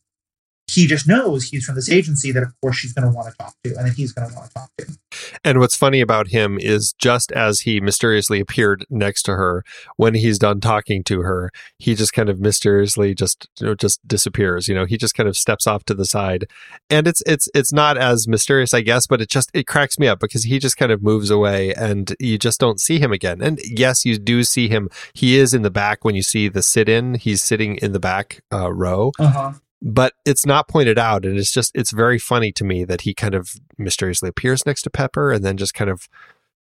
He 0.70 0.86
just 0.86 1.08
knows 1.08 1.46
he's 1.46 1.66
from 1.66 1.76
this 1.76 1.90
agency 1.90 2.32
that 2.32 2.44
of 2.44 2.54
course 2.62 2.76
she's 2.76 2.94
going 2.94 3.08
to 3.08 3.16
want 3.16 3.30
to 3.32 3.38
talk 3.38 3.54
to 3.64 3.76
and 3.76 3.88
that 3.88 3.94
he's 3.94 4.12
going 4.12 4.30
to 4.30 4.36
want 4.36 4.48
to 4.50 4.54
talk 4.54 4.70
to. 4.78 4.98
And 5.44 5.60
what's 5.60 5.78
funny 5.78 6.02
about 6.02 6.28
him 6.28 6.60
is 6.60 6.94
just 6.94 7.32
as 7.32 7.62
he 7.62 7.80
mysteriously 7.80 8.40
appeared 8.40 8.86
next 8.90 9.24
to 9.24 9.34
her 9.34 9.64
when 9.96 10.14
he's 10.14 10.38
done 10.38 10.60
talking 10.60 11.04
to 11.06 11.22
her 11.22 11.52
he 11.80 11.96
just 11.96 12.14
kind 12.14 12.30
of 12.30 12.40
mysteriously 12.40 13.16
just 13.16 13.48
you 13.60 13.68
know, 13.68 13.76
just 13.76 14.06
disappears 14.06 14.68
you 14.68 14.76
know? 14.76 14.86
He 14.86 14.98
just 14.98 15.16
kind 15.16 15.30
of 15.30 15.38
steps 15.38 15.68
off 15.68 15.86
to 15.86 15.94
the 15.94 16.06
side. 16.06 16.46
And 16.90 17.08
it's 17.08 17.24
it's 17.26 17.48
it's 17.56 17.72
not 17.72 17.98
as 17.98 18.28
mysterious 18.28 18.74
i 18.74 18.82
guess 18.82 19.08
but 19.08 19.22
it 19.22 19.30
just 19.30 19.50
it 19.54 19.68
cracks 19.68 19.98
me 19.98 20.08
up 20.08 20.20
because 20.20 20.44
he 20.44 20.60
just 20.60 20.78
kind 20.78 20.92
of 20.92 21.02
moves 21.02 21.30
away 21.30 21.74
and 21.76 22.14
you 22.20 22.38
just 22.38 22.60
don't 22.60 22.82
see 22.82 23.00
him 23.00 23.14
again. 23.14 23.42
And 23.42 23.60
yes 23.64 24.06
you 24.06 24.18
do 24.18 24.44
see 24.44 24.68
him. 24.68 24.90
He 25.14 25.38
is 25.38 25.54
in 25.54 25.62
the 25.62 25.72
back 25.72 26.04
when 26.04 26.16
you 26.16 26.22
see 26.22 26.50
the 26.50 26.62
sit 26.62 26.90
in 26.90 27.16
he's 27.16 27.42
sitting 27.42 27.78
in 27.78 27.94
the 27.94 28.00
back 28.00 28.42
uh, 28.52 28.72
row. 28.74 29.12
Uh-huh 29.18 29.54
but 29.82 30.14
it's 30.26 30.46
not 30.46 30.68
pointed 30.68 30.98
out 30.98 31.26
and 31.26 31.38
it's 31.38 31.52
just 31.52 31.72
it's 31.76 31.92
very 31.92 32.18
funny 32.18 32.52
to 32.52 32.64
me 32.64 32.84
that 32.84 33.02
he 33.02 33.14
kind 33.14 33.36
of 33.36 33.54
mysteriously 33.78 34.30
appears 34.30 34.66
next 34.66 34.82
to 34.84 34.90
pepper 34.90 35.32
and 35.32 35.46
then 35.46 35.58
just 35.58 35.74
kind 35.74 35.90
of 35.90 36.08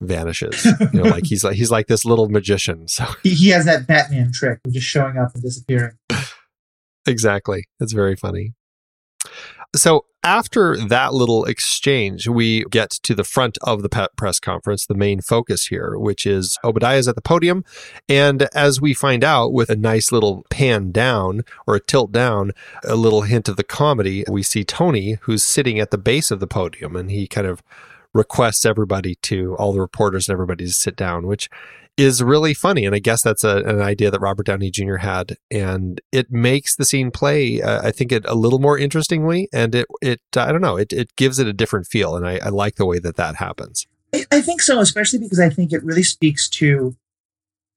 vanishes. 0.02 0.66
You 0.94 1.04
know 1.04 1.10
like 1.10 1.26
he's 1.26 1.44
like 1.44 1.56
he's 1.56 1.72
like 1.72 1.88
this 1.88 2.06
little 2.06 2.30
magician 2.30 2.88
so. 2.88 3.06
He, 3.24 3.34
he 3.34 3.50
has 3.50 3.66
that 3.66 3.88
batman 3.88 4.32
trick 4.34 4.60
of 4.66 4.74
just 4.74 4.88
showing 4.88 5.18
up 5.18 5.34
and 5.34 5.44
disappearing. 5.44 5.98
Exactly. 7.08 7.66
It's 7.80 7.94
very 7.94 8.16
funny. 8.16 8.54
So 9.76 10.06
after 10.26 10.76
that 10.88 11.14
little 11.14 11.46
exchange, 11.46 12.28
we 12.28 12.66
get 12.72 12.90
to 12.90 13.14
the 13.14 13.24
front 13.24 13.60
of 13.62 13.84
the 13.84 14.10
press 14.18 14.40
conference, 14.40 14.88
the 14.88 14.96
main 14.96 15.22
focus 15.22 15.68
here, 15.68 16.00
which 16.00 16.26
is 16.26 16.58
Obadiah's 16.64 17.08
at 17.08 17.14
the 17.14 17.22
podium. 17.22 17.64
And 18.10 18.50
as 18.56 18.82
we 18.82 18.96
find 18.96 19.24
out 19.24 19.54
with 19.54 19.70
a 19.70 19.76
nice 19.76 20.12
little 20.12 20.44
pan 20.50 20.92
down 20.92 21.44
or 21.68 21.76
a 21.76 21.80
tilt 21.80 22.12
down, 22.12 22.54
a 22.84 22.96
little 22.96 23.22
hint 23.22 23.48
of 23.48 23.56
the 23.56 23.64
comedy, 23.64 24.26
we 24.28 24.42
see 24.42 24.64
Tony, 24.64 25.20
who's 25.22 25.44
sitting 25.44 25.80
at 25.80 25.92
the 25.92 25.98
base 25.98 26.32
of 26.32 26.40
the 26.40 26.48
podium, 26.48 26.96
and 26.96 27.12
he 27.12 27.28
kind 27.28 27.46
of 27.46 27.62
requests 28.12 28.66
everybody 28.66 29.16
to, 29.22 29.56
all 29.58 29.74
the 29.74 29.80
reporters 29.80 30.28
and 30.28 30.34
everybody 30.34 30.66
to 30.66 30.74
sit 30.74 30.96
down, 30.96 31.28
which 31.28 31.50
is 31.98 32.22
really 32.22 32.54
funny. 32.54 32.86
And 32.86 32.94
I 32.94 33.00
guess 33.00 33.22
that's 33.22 33.44
a, 33.44 33.58
an 33.58 33.82
idea 33.82 34.12
that 34.12 34.20
Robert 34.20 34.46
Downey 34.46 34.70
Jr. 34.70 34.98
had. 34.98 35.38
And 35.50 36.02
it 36.12 36.32
makes 36.32 36.76
the 36.76 36.86
scene 36.86 37.12
play, 37.12 37.62
uh, 37.62 37.88
I 37.88 37.92
think, 37.92 38.12
it 38.12 38.26
a 38.28 38.36
little 38.36 38.60
more 38.60 38.78
interestingly. 38.78 39.48
And 39.54 39.74
it, 39.76 39.88
it 40.02 40.22
I 40.36 40.52
don't 40.52 40.62
know, 40.62 40.78
it, 40.78 40.92
it 40.92 41.16
gives 41.16 41.40
it 41.40 41.48
a 41.48 41.54
different 41.54 41.88
feel. 41.88 42.16
And 42.16 42.28
I, 42.28 42.40
I 42.44 42.50
like 42.50 42.76
the 42.76 42.86
way 42.86 43.00
that 43.00 43.16
that 43.16 43.36
happens. 43.36 43.88
I, 44.32 44.42
think 44.42 44.62
so, 44.62 44.80
especially 44.80 45.20
because 45.20 45.42
I 45.42 45.50
think 45.50 45.74
it 45.74 45.84
really 45.84 46.04
speaks 46.04 46.48
to 46.50 46.96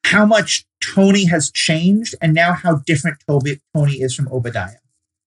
how 0.05 0.25
much 0.25 0.65
Tony 0.95 1.25
has 1.27 1.51
changed 1.51 2.15
and 2.23 2.33
now 2.33 2.53
how 2.53 2.77
different 2.87 3.19
Toby, 3.27 3.61
Tony 3.75 3.95
is 3.95 4.15
from 4.15 4.29
Obadiah. 4.29 4.77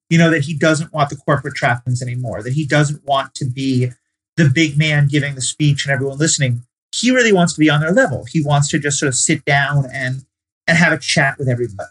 You 0.10 0.18
know, 0.18 0.30
that 0.30 0.44
he 0.44 0.58
doesn't 0.58 0.94
want 0.94 1.10
the 1.10 1.16
corporate 1.16 1.56
trappings 1.56 2.02
anymore, 2.02 2.44
that 2.44 2.54
he 2.54 2.66
doesn't 2.66 3.06
want 3.06 3.34
to 3.36 3.46
be 3.46 3.92
the 4.38 4.50
big 4.50 4.78
man 4.78 5.08
giving 5.10 5.36
the 5.36 5.42
speech 5.42 5.86
and 5.86 5.94
everyone 5.94 6.18
listening 6.18 6.64
he 6.94 7.12
really 7.12 7.34
wants 7.34 7.54
to 7.54 7.60
be 7.60 7.70
on 7.70 7.82
their 7.82 7.92
level. 7.92 8.26
He 8.30 8.44
wants 8.44 8.70
to 8.70 8.80
just 8.80 9.00
sort 9.00 9.08
of 9.08 9.16
sit 9.16 9.46
down 9.46 9.86
and 9.94 10.26
and 10.68 10.78
have 10.78 10.94
a 10.94 10.98
chat 10.98 11.38
with 11.38 11.50
everybody. 11.50 11.90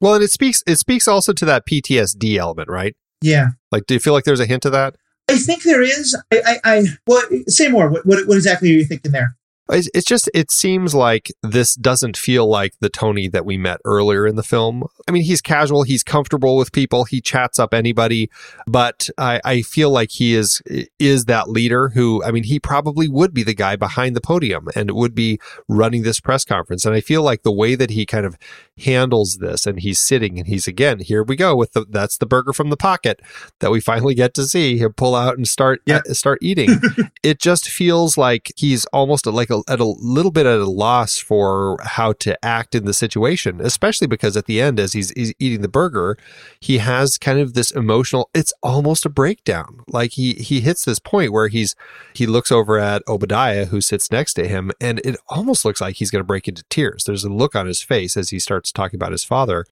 Well, 0.00 0.14
and 0.14 0.24
it 0.24 0.30
speaks 0.30 0.62
it 0.66 0.76
speaks 0.76 1.06
also 1.06 1.32
to 1.32 1.44
that 1.44 1.66
PTSD 1.66 2.36
element, 2.36 2.68
right? 2.68 2.96
Yeah. 3.22 3.48
Like, 3.70 3.86
do 3.86 3.94
you 3.94 4.00
feel 4.00 4.12
like 4.12 4.24
there's 4.24 4.40
a 4.40 4.46
hint 4.46 4.64
of 4.64 4.72
that? 4.72 4.96
I 5.28 5.36
think 5.36 5.62
there 5.62 5.82
is. 5.82 6.16
I, 6.32 6.40
I, 6.44 6.58
I 6.64 6.82
well, 7.06 7.22
say 7.46 7.68
more. 7.68 7.88
What, 7.88 8.04
what, 8.06 8.26
what 8.26 8.36
exactly 8.36 8.70
are 8.70 8.74
you 8.74 8.84
thinking 8.84 9.12
there? 9.12 9.36
It's 9.72 10.04
just, 10.04 10.30
it 10.34 10.50
seems 10.50 10.94
like 10.94 11.30
this 11.42 11.74
doesn't 11.74 12.16
feel 12.16 12.48
like 12.48 12.74
the 12.80 12.88
Tony 12.88 13.28
that 13.28 13.44
we 13.44 13.56
met 13.56 13.78
earlier 13.84 14.26
in 14.26 14.36
the 14.36 14.42
film. 14.42 14.84
I 15.08 15.12
mean, 15.12 15.22
he's 15.22 15.40
casual, 15.40 15.82
he's 15.82 16.02
comfortable 16.02 16.56
with 16.56 16.72
people, 16.72 17.04
he 17.04 17.20
chats 17.20 17.58
up 17.58 17.72
anybody, 17.72 18.30
but 18.66 19.08
I, 19.16 19.40
I 19.44 19.62
feel 19.62 19.90
like 19.90 20.10
he 20.10 20.34
is, 20.34 20.60
is 20.98 21.26
that 21.26 21.48
leader 21.48 21.90
who, 21.90 22.22
I 22.24 22.30
mean, 22.30 22.44
he 22.44 22.58
probably 22.58 23.08
would 23.08 23.32
be 23.32 23.42
the 23.42 23.54
guy 23.54 23.76
behind 23.76 24.16
the 24.16 24.20
podium 24.20 24.68
and 24.74 24.90
would 24.90 25.14
be 25.14 25.38
running 25.68 26.02
this 26.02 26.20
press 26.20 26.44
conference. 26.44 26.84
And 26.84 26.94
I 26.94 27.00
feel 27.00 27.22
like 27.22 27.42
the 27.42 27.52
way 27.52 27.74
that 27.74 27.90
he 27.90 28.06
kind 28.06 28.26
of 28.26 28.36
handles 28.78 29.38
this 29.38 29.66
and 29.66 29.80
he's 29.80 30.00
sitting 30.00 30.38
and 30.38 30.48
he's 30.48 30.66
again, 30.66 31.00
here 31.00 31.22
we 31.22 31.36
go 31.36 31.54
with 31.54 31.72
the, 31.72 31.86
that's 31.88 32.18
the 32.18 32.26
burger 32.26 32.52
from 32.52 32.70
the 32.70 32.76
pocket 32.76 33.20
that 33.60 33.70
we 33.70 33.80
finally 33.80 34.14
get 34.14 34.34
to 34.34 34.44
see 34.44 34.78
him 34.78 34.92
pull 34.92 35.14
out 35.14 35.36
and 35.36 35.46
start, 35.48 35.80
yeah. 35.86 36.00
uh, 36.08 36.12
start 36.12 36.38
eating. 36.42 36.80
it 37.22 37.38
just 37.38 37.68
feels 37.68 38.16
like 38.16 38.52
he's 38.56 38.84
almost 38.86 39.26
like 39.26 39.50
a 39.50 39.59
at 39.68 39.80
a 39.80 39.84
little 39.84 40.30
bit 40.30 40.46
at 40.46 40.58
a 40.58 40.70
loss 40.70 41.18
for 41.18 41.78
how 41.82 42.12
to 42.14 42.42
act 42.44 42.74
in 42.74 42.84
the 42.84 42.94
situation, 42.94 43.60
especially 43.60 44.06
because 44.06 44.36
at 44.36 44.46
the 44.46 44.60
end, 44.60 44.78
as 44.80 44.92
he's, 44.92 45.10
he's 45.10 45.32
eating 45.38 45.62
the 45.62 45.68
burger, 45.68 46.16
he 46.60 46.78
has 46.78 47.18
kind 47.18 47.38
of 47.38 47.54
this 47.54 47.70
emotional. 47.70 48.30
It's 48.34 48.52
almost 48.62 49.06
a 49.06 49.10
breakdown. 49.10 49.80
Like 49.88 50.12
he 50.12 50.34
he 50.34 50.60
hits 50.60 50.84
this 50.84 50.98
point 50.98 51.32
where 51.32 51.48
he's 51.48 51.74
he 52.14 52.26
looks 52.26 52.52
over 52.52 52.78
at 52.78 53.02
Obadiah, 53.08 53.66
who 53.66 53.80
sits 53.80 54.10
next 54.10 54.34
to 54.34 54.48
him, 54.48 54.70
and 54.80 55.00
it 55.04 55.16
almost 55.28 55.64
looks 55.64 55.80
like 55.80 55.96
he's 55.96 56.10
going 56.10 56.20
to 56.20 56.26
break 56.26 56.48
into 56.48 56.64
tears. 56.70 57.04
There's 57.04 57.24
a 57.24 57.32
look 57.32 57.54
on 57.54 57.66
his 57.66 57.82
face 57.82 58.16
as 58.16 58.30
he 58.30 58.38
starts 58.38 58.72
talking 58.72 58.98
about 58.98 59.12
his 59.12 59.24
father 59.24 59.64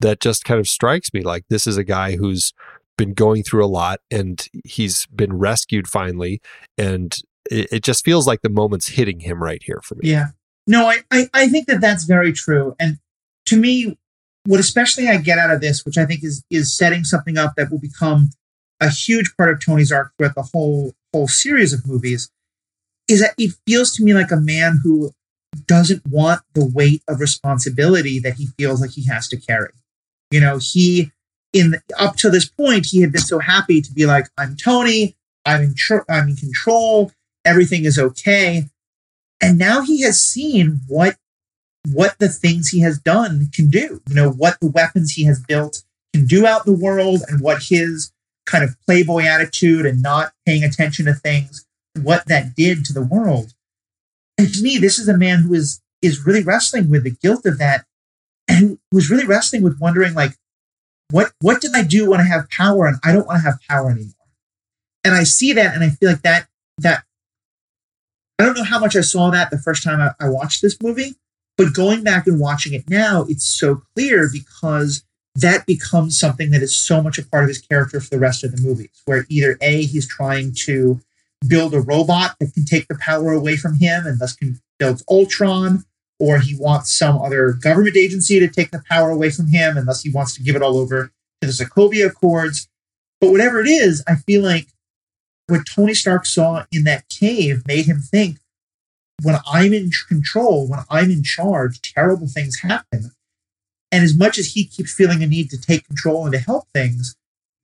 that 0.00 0.20
just 0.20 0.44
kind 0.44 0.60
of 0.60 0.68
strikes 0.68 1.12
me 1.14 1.22
like 1.22 1.44
this 1.48 1.66
is 1.66 1.76
a 1.76 1.84
guy 1.84 2.16
who's 2.16 2.52
been 2.96 3.14
going 3.14 3.42
through 3.42 3.64
a 3.64 3.66
lot 3.66 4.00
and 4.10 4.48
he's 4.64 5.06
been 5.06 5.32
rescued 5.32 5.88
finally 5.88 6.40
and 6.78 7.18
it, 7.50 7.68
it 7.72 7.82
just 7.82 8.04
feels 8.04 8.26
like 8.26 8.42
the 8.42 8.48
moment's 8.48 8.88
hitting 8.88 9.20
him 9.20 9.42
right 9.42 9.62
here 9.62 9.80
for 9.82 9.94
me. 9.96 10.10
Yeah. 10.10 10.28
No, 10.66 10.86
I, 10.86 10.98
I, 11.10 11.28
I 11.34 11.48
think 11.48 11.66
that 11.66 11.80
that's 11.80 12.04
very 12.04 12.32
true. 12.32 12.74
And 12.78 12.98
to 13.46 13.56
me, 13.56 13.98
what 14.46 14.60
especially 14.60 15.08
I 15.08 15.16
get 15.18 15.38
out 15.38 15.50
of 15.50 15.60
this, 15.60 15.84
which 15.84 15.98
I 15.98 16.06
think 16.06 16.22
is 16.22 16.44
is 16.50 16.76
setting 16.76 17.04
something 17.04 17.38
up 17.38 17.54
that 17.56 17.70
will 17.70 17.80
become 17.80 18.30
a 18.80 18.90
huge 18.90 19.34
part 19.36 19.50
of 19.50 19.64
Tony's 19.64 19.92
arc 19.92 20.12
throughout 20.16 20.34
the 20.34 20.48
whole 20.52 20.92
whole 21.12 21.28
series 21.28 21.72
of 21.72 21.86
movies, 21.86 22.30
is 23.08 23.20
that 23.20 23.34
it 23.38 23.54
feels 23.66 23.94
to 23.96 24.04
me 24.04 24.14
like 24.14 24.30
a 24.30 24.36
man 24.36 24.80
who 24.82 25.12
doesn't 25.66 26.02
want 26.08 26.42
the 26.54 26.64
weight 26.64 27.02
of 27.08 27.20
responsibility 27.20 28.18
that 28.18 28.34
he 28.34 28.48
feels 28.58 28.80
like 28.80 28.90
he 28.90 29.06
has 29.06 29.28
to 29.28 29.36
carry. 29.36 29.72
You 30.30 30.40
know, 30.40 30.58
he 30.60 31.12
in 31.52 31.76
up 31.98 32.16
to 32.16 32.30
this 32.30 32.48
point 32.48 32.86
he 32.86 33.00
had 33.00 33.12
been 33.12 33.22
so 33.22 33.38
happy 33.38 33.80
to 33.80 33.92
be 33.92 34.06
like, 34.06 34.26
I'm 34.36 34.56
Tony, 34.56 35.16
I'm 35.46 35.62
in 35.62 35.74
tr- 35.76 36.08
I'm 36.08 36.28
in 36.28 36.36
control 36.36 37.12
everything 37.44 37.84
is 37.84 37.98
okay. 37.98 38.64
And 39.40 39.58
now 39.58 39.82
he 39.82 40.02
has 40.02 40.20
seen 40.20 40.80
what 40.88 41.16
what 41.90 42.18
the 42.18 42.30
things 42.30 42.68
he 42.68 42.80
has 42.80 42.98
done 42.98 43.50
can 43.52 43.68
do. 43.68 44.00
You 44.08 44.14
know, 44.14 44.30
what 44.30 44.58
the 44.60 44.70
weapons 44.70 45.12
he 45.12 45.24
has 45.24 45.40
built 45.40 45.82
can 46.14 46.26
do 46.26 46.46
out 46.46 46.64
the 46.64 46.72
world 46.72 47.20
and 47.28 47.40
what 47.40 47.64
his 47.64 48.12
kind 48.46 48.64
of 48.64 48.76
playboy 48.86 49.24
attitude 49.24 49.86
and 49.86 50.02
not 50.02 50.32
paying 50.46 50.64
attention 50.64 51.06
to 51.06 51.14
things, 51.14 51.66
what 52.00 52.26
that 52.26 52.54
did 52.54 52.84
to 52.86 52.92
the 52.92 53.02
world. 53.02 53.52
And 54.38 54.52
to 54.52 54.62
me, 54.62 54.78
this 54.78 54.98
is 54.98 55.08
a 55.08 55.16
man 55.16 55.42
who 55.42 55.54
is 55.54 55.80
is 56.02 56.26
really 56.26 56.42
wrestling 56.42 56.90
with 56.90 57.04
the 57.04 57.10
guilt 57.10 57.46
of 57.46 57.58
that 57.58 57.86
and 58.46 58.58
who 58.58 58.78
was 58.92 59.10
really 59.10 59.26
wrestling 59.26 59.62
with 59.62 59.80
wondering 59.80 60.14
like 60.14 60.36
what 61.10 61.32
what 61.40 61.60
did 61.60 61.72
I 61.74 61.82
do 61.82 62.10
when 62.10 62.20
I 62.20 62.24
have 62.24 62.50
power 62.50 62.86
and 62.86 62.98
I 63.04 63.12
don't 63.12 63.26
want 63.26 63.38
to 63.38 63.44
have 63.50 63.60
power 63.68 63.90
anymore? 63.90 64.12
And 65.02 65.14
I 65.14 65.24
see 65.24 65.52
that 65.52 65.74
and 65.74 65.84
I 65.84 65.90
feel 65.90 66.10
like 66.10 66.22
that 66.22 66.48
that 66.78 67.04
I 68.38 68.44
don't 68.44 68.56
know 68.56 68.64
how 68.64 68.78
much 68.78 68.96
I 68.96 69.00
saw 69.00 69.30
that 69.30 69.50
the 69.50 69.58
first 69.58 69.82
time 69.82 70.00
I, 70.00 70.24
I 70.24 70.28
watched 70.28 70.62
this 70.62 70.76
movie, 70.82 71.14
but 71.56 71.72
going 71.72 72.02
back 72.02 72.26
and 72.26 72.40
watching 72.40 72.74
it 72.74 72.88
now, 72.88 73.24
it's 73.28 73.46
so 73.46 73.82
clear 73.94 74.28
because 74.32 75.04
that 75.36 75.66
becomes 75.66 76.18
something 76.18 76.50
that 76.50 76.62
is 76.62 76.76
so 76.76 77.02
much 77.02 77.18
a 77.18 77.24
part 77.24 77.44
of 77.44 77.48
his 77.48 77.60
character 77.60 78.00
for 78.00 78.10
the 78.10 78.18
rest 78.18 78.44
of 78.44 78.54
the 78.54 78.62
movies, 78.62 79.02
where 79.04 79.26
either 79.28 79.56
A, 79.60 79.82
he's 79.84 80.08
trying 80.08 80.52
to 80.64 81.00
build 81.46 81.74
a 81.74 81.80
robot 81.80 82.36
that 82.40 82.54
can 82.54 82.64
take 82.64 82.88
the 82.88 82.98
power 83.00 83.32
away 83.32 83.56
from 83.56 83.74
him 83.74 84.06
and 84.06 84.18
thus 84.18 84.34
can 84.34 84.60
build 84.78 85.02
Ultron, 85.08 85.84
or 86.18 86.38
he 86.38 86.56
wants 86.56 86.96
some 86.96 87.20
other 87.20 87.52
government 87.52 87.96
agency 87.96 88.38
to 88.40 88.48
take 88.48 88.70
the 88.70 88.82
power 88.88 89.10
away 89.10 89.30
from 89.30 89.48
him 89.48 89.76
and 89.76 89.86
thus 89.86 90.02
he 90.02 90.10
wants 90.10 90.34
to 90.34 90.42
give 90.42 90.56
it 90.56 90.62
all 90.62 90.76
over 90.76 91.12
to 91.40 91.46
the 91.46 91.52
Sokovia 91.52 92.06
Accords. 92.06 92.68
But 93.20 93.30
whatever 93.30 93.60
it 93.60 93.68
is, 93.68 94.02
I 94.06 94.16
feel 94.16 94.42
like 94.42 94.68
what 95.46 95.66
Tony 95.66 95.94
Stark 95.94 96.26
saw 96.26 96.64
in 96.72 96.84
that 96.84 97.08
cave 97.08 97.62
made 97.66 97.86
him 97.86 98.00
think 98.00 98.38
when 99.22 99.36
I'm 99.46 99.72
in 99.72 99.90
control, 100.08 100.68
when 100.68 100.80
I'm 100.90 101.10
in 101.10 101.22
charge, 101.22 101.80
terrible 101.82 102.26
things 102.26 102.60
happen. 102.60 103.12
And 103.92 104.02
as 104.02 104.16
much 104.16 104.38
as 104.38 104.48
he 104.48 104.64
keeps 104.66 104.92
feeling 104.92 105.22
a 105.22 105.26
need 105.26 105.50
to 105.50 105.60
take 105.60 105.86
control 105.86 106.24
and 106.24 106.32
to 106.32 106.40
help 106.40 106.64
things, 106.74 107.14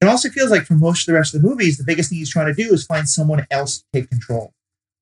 it 0.01 0.07
also 0.07 0.29
feels 0.29 0.51
like 0.51 0.64
for 0.64 0.75
most 0.75 1.03
of 1.03 1.12
the 1.12 1.19
rest 1.19 1.35
of 1.35 1.43
the 1.43 1.49
movies, 1.49 1.77
the 1.77 1.85
biggest 1.85 2.09
thing 2.09 2.19
he's 2.19 2.31
trying 2.31 2.47
to 2.47 2.55
do 2.55 2.73
is 2.73 2.87
find 2.87 3.09
someone 3.09 3.47
else 3.51 3.79
to 3.79 3.85
take 3.93 4.11
control. 4.11 4.53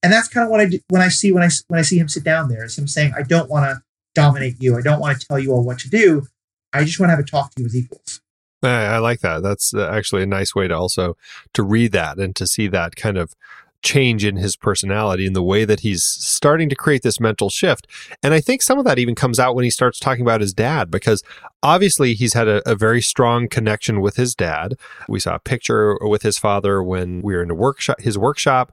And 0.02 0.12
that's 0.12 0.28
kind 0.28 0.44
of 0.44 0.50
what 0.50 0.60
I 0.60 0.66
do 0.66 0.78
when 0.88 1.02
I 1.02 1.08
see 1.08 1.32
when 1.32 1.42
I 1.42 1.50
when 1.66 1.78
I 1.78 1.82
see 1.82 1.98
him 1.98 2.08
sit 2.08 2.24
down 2.24 2.48
there. 2.48 2.64
Is 2.64 2.78
him 2.78 2.86
saying, 2.86 3.12
"I 3.16 3.22
don't 3.22 3.50
want 3.50 3.66
to 3.66 3.82
dominate 4.14 4.56
you. 4.60 4.76
I 4.76 4.80
don't 4.80 5.00
want 5.00 5.20
to 5.20 5.26
tell 5.26 5.38
you 5.38 5.52
all 5.52 5.64
what 5.64 5.80
to 5.80 5.90
do. 5.90 6.26
I 6.72 6.84
just 6.84 6.98
want 6.98 7.08
to 7.08 7.16
have 7.16 7.24
a 7.24 7.24
talk 7.24 7.54
to 7.54 7.62
you 7.62 7.66
as 7.66 7.76
equals." 7.76 8.20
I, 8.62 8.98
like 8.98 9.20
that. 9.20 9.42
That's 9.42 9.72
uh, 9.72 9.88
actually 9.88 10.22
a 10.22 10.26
nice 10.26 10.54
way 10.54 10.68
to 10.68 10.76
also 10.76 11.16
to 11.54 11.62
read 11.62 11.92
that 11.92 12.18
and 12.18 12.34
to 12.36 12.46
see 12.46 12.66
that 12.68 12.96
kind 12.96 13.16
of 13.16 13.34
change 13.82 14.24
in 14.24 14.36
his 14.36 14.56
personality 14.56 15.24
and 15.24 15.36
the 15.36 15.42
way 15.42 15.64
that 15.64 15.80
he's 15.80 16.02
starting 16.02 16.68
to 16.68 16.74
create 16.74 17.02
this 17.02 17.20
mental 17.20 17.48
shift. 17.48 17.86
And 18.22 18.34
I 18.34 18.40
think 18.40 18.60
some 18.60 18.78
of 18.78 18.84
that 18.84 18.98
even 18.98 19.14
comes 19.14 19.38
out 19.38 19.54
when 19.54 19.62
he 19.62 19.70
starts 19.70 20.00
talking 20.00 20.22
about 20.22 20.40
his 20.40 20.52
dad, 20.52 20.90
because 20.90 21.22
obviously 21.62 22.14
he's 22.14 22.34
had 22.34 22.48
a, 22.48 22.68
a 22.68 22.74
very 22.74 23.00
strong 23.00 23.48
connection 23.48 24.00
with 24.00 24.16
his 24.16 24.34
dad. 24.34 24.74
We 25.08 25.20
saw 25.20 25.36
a 25.36 25.40
picture 25.40 25.96
with 26.00 26.22
his 26.22 26.38
father 26.38 26.82
when 26.82 27.22
we 27.22 27.34
were 27.34 27.42
in 27.42 27.50
a 27.50 27.54
workshop, 27.54 28.00
his 28.00 28.18
workshop, 28.18 28.72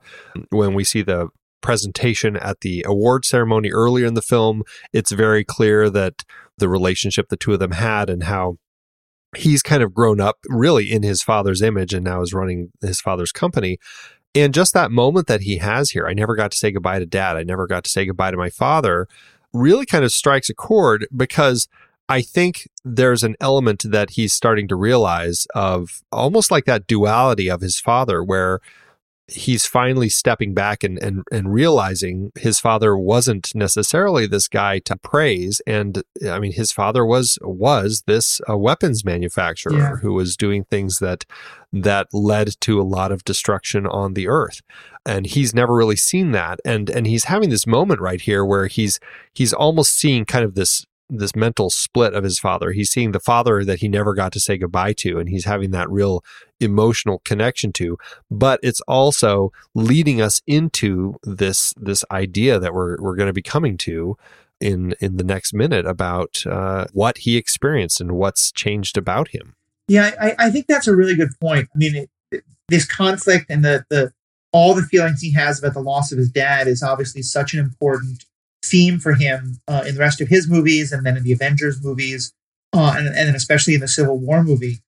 when 0.50 0.74
we 0.74 0.84
see 0.84 1.04
the 1.04 1.30
presentation 1.62 2.36
at 2.38 2.62
the 2.62 2.84
award 2.88 3.26
ceremony 3.26 3.72
earlier 3.72 4.06
in 4.06 4.14
the 4.14 4.22
film, 4.22 4.64
it's 4.94 5.12
very 5.12 5.44
clear 5.44 5.90
that 5.90 6.24
the 6.58 6.70
relationship 6.70 7.30
the 7.30 7.38
two 7.38 7.54
of 7.54 7.60
them 7.60 7.72
had 7.72 8.10
and 8.10 8.24
how 8.24 8.58
he's 9.38 9.62
kind 9.62 9.84
of 9.84 9.94
grown 9.94 10.20
up 10.20 10.40
really 10.48 10.92
in 10.92 11.04
his 11.04 11.22
father's 11.22 11.62
image 11.62 11.94
and 11.94 12.04
now 12.04 12.22
is 12.22 12.34
running 12.34 12.72
his 12.82 13.02
father's 13.02 13.32
company. 13.32 13.78
And 14.34 14.54
just 14.54 14.74
that 14.74 14.92
moment 14.92 15.28
that 15.28 15.42
he 15.42 15.58
has 15.58 15.92
here, 15.92 16.08
I 16.08 16.14
never 16.14 16.36
got 16.36 16.52
to 16.52 16.58
say 16.58 16.72
goodbye 16.72 17.00
to 17.00 17.06
dad. 17.06 17.38
I 17.38 17.44
never 17.44 17.68
got 17.68 17.84
to 17.86 17.90
say 17.90 18.06
goodbye 18.06 18.32
to 18.32 18.38
my 18.38 18.50
father, 18.50 19.08
really 19.54 19.86
kind 19.86 20.04
of 20.04 20.12
strikes 20.12 20.50
a 20.50 20.54
chord 20.54 21.08
because 21.16 21.70
I 22.10 22.22
think 22.22 22.68
there's 22.84 23.24
an 23.24 23.36
element 23.40 23.84
that 23.86 24.12
he's 24.12 24.34
starting 24.34 24.68
to 24.68 24.76
realize 24.76 25.48
of 25.56 26.04
almost 26.12 26.52
like 26.52 26.66
that 26.66 26.86
duality 26.86 27.50
of 27.50 27.62
his 27.62 27.80
father, 27.80 28.24
where 28.24 28.60
he's 29.28 29.66
finally 29.66 30.08
stepping 30.10 30.54
back 30.54 30.84
and, 30.84 31.02
and, 31.02 31.24
and 31.32 31.52
realizing 31.52 32.32
his 32.36 32.60
father 32.60 32.96
wasn't 32.96 33.54
necessarily 33.56 34.28
this 34.28 34.48
guy 34.48 34.78
to 34.80 34.96
praise. 34.96 35.62
And 35.66 36.04
I 36.30 36.38
mean, 36.40 36.54
his 36.54 36.72
father 36.72 37.04
was, 37.04 37.40
was 37.42 38.04
this 38.06 38.40
a 38.48 38.56
weapons 38.56 39.04
manufacturer 39.04 39.78
Yeah. 39.78 39.96
who 39.96 40.14
was 40.14 40.38
doing 40.38 40.66
things 40.66 41.00
that, 41.00 41.26
that 41.74 42.08
led 42.14 42.60
to 42.62 42.80
a 42.80 42.84
lot 42.84 43.12
of 43.12 43.24
destruction 43.24 43.88
on 43.88 44.14
the 44.14 44.28
earth. 44.28 44.62
And 45.08 45.26
he's 45.26 45.56
never 45.56 45.74
really 45.74 45.96
seen 45.96 46.32
that. 46.32 46.60
And, 46.64 46.90
and 46.90 47.08
he's 47.08 47.26
having 47.26 47.50
this 47.50 47.66
moment 47.66 48.02
right 48.02 48.22
here 48.22 48.46
where 48.46 48.68
he's, 48.68 49.00
he's 49.34 49.54
almost 49.54 49.98
seeing 49.98 50.26
kind 50.26 50.46
of 50.46 50.54
this, 50.54 50.86
this 51.10 51.36
mental 51.36 51.70
split 51.70 52.14
of 52.14 52.24
his 52.24 52.40
father. 52.40 52.72
He's 52.72 52.90
seeing 52.90 53.12
the 53.12 53.20
father 53.20 53.64
that 53.64 53.80
he 53.80 53.88
never 53.88 54.14
got 54.14 54.32
to 54.34 54.40
say 54.40 54.58
goodbye 54.58 54.94
to, 55.00 55.20
and 55.20 55.30
he's 55.30 55.46
having 55.46 55.72
that 55.72 55.90
real 55.90 56.24
emotional 56.60 57.22
connection 57.26 57.72
to. 57.74 57.98
But 58.32 58.60
it's 58.64 58.82
also 58.82 59.52
leading 59.74 60.22
us 60.22 60.42
into 60.48 61.16
this 61.24 61.74
this 61.78 62.04
idea 62.12 62.60
that 62.60 62.74
we're 62.74 62.98
we're 63.02 63.16
going 63.16 63.28
to 63.28 63.34
be 63.34 63.42
coming 63.42 63.78
to 63.80 64.18
in 64.60 64.96
in 65.00 65.18
the 65.18 65.24
next 65.24 65.54
minute 65.54 65.86
about 65.86 66.44
uh, 66.46 66.86
what 66.94 67.20
he 67.20 67.38
experienced 67.38 68.02
and 68.02 68.14
what's 68.14 68.52
changed 68.52 68.98
about 68.98 69.30
him. 69.30 69.56
Yeah, 69.88 70.12
I, 70.20 70.36
I 70.40 70.50
think 70.50 70.68
that's 70.68 70.88
a 70.88 70.96
really 70.96 71.16
good 71.16 71.32
point. 71.40 71.68
I 71.74 71.78
mean, 71.78 72.08
it, 72.32 72.44
this 72.68 72.86
conflict 72.86 73.46
and 73.50 73.64
the 73.64 73.86
the 73.90 74.12
all 74.52 74.74
the 74.74 74.84
feelings 74.84 75.22
he 75.22 75.34
has 75.34 75.60
about 75.60 75.74
the 75.74 75.82
loss 75.82 76.12
of 76.12 76.18
his 76.18 76.32
dad 76.32 76.68
is 76.68 76.82
obviously 76.82 77.22
such 77.22 77.54
an 77.54 77.60
important 77.60 78.24
theme 78.70 79.00
for 79.00 79.14
him 79.14 79.60
uh, 79.68 79.84
in 79.88 79.96
the 79.96 80.00
rest 80.00 80.22
of 80.22 80.28
his 80.28 80.50
movies, 80.50 80.92
and 80.92 81.06
then 81.06 81.18
in 81.18 81.24
the 81.24 81.32
Avengers 81.32 81.84
movies, 81.84 82.34
uh, 82.74 82.96
and 82.98 83.08
and 83.08 83.16
then 83.16 83.36
especially 83.36 83.76
in 83.76 83.82
the 83.82 83.88
Civil 83.88 84.18
War 84.18 84.44
movie. 84.44 84.82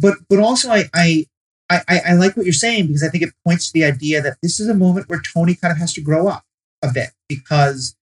But 0.00 0.18
but 0.28 0.38
also, 0.38 0.70
I 0.70 0.84
I. 0.94 1.26
I, 1.70 2.00
I 2.10 2.12
like 2.12 2.36
what 2.36 2.44
you're 2.44 2.52
saying 2.52 2.88
because 2.88 3.02
I 3.02 3.08
think 3.08 3.24
it 3.24 3.32
points 3.44 3.66
to 3.66 3.72
the 3.72 3.86
idea 3.86 4.20
that 4.20 4.36
this 4.42 4.60
is 4.60 4.68
a 4.68 4.74
moment 4.74 5.08
where 5.08 5.20
Tony 5.32 5.54
kind 5.54 5.72
of 5.72 5.78
has 5.78 5.94
to 5.94 6.02
grow 6.02 6.28
up 6.28 6.44
a 6.82 6.92
bit 6.92 7.10
because 7.26 7.96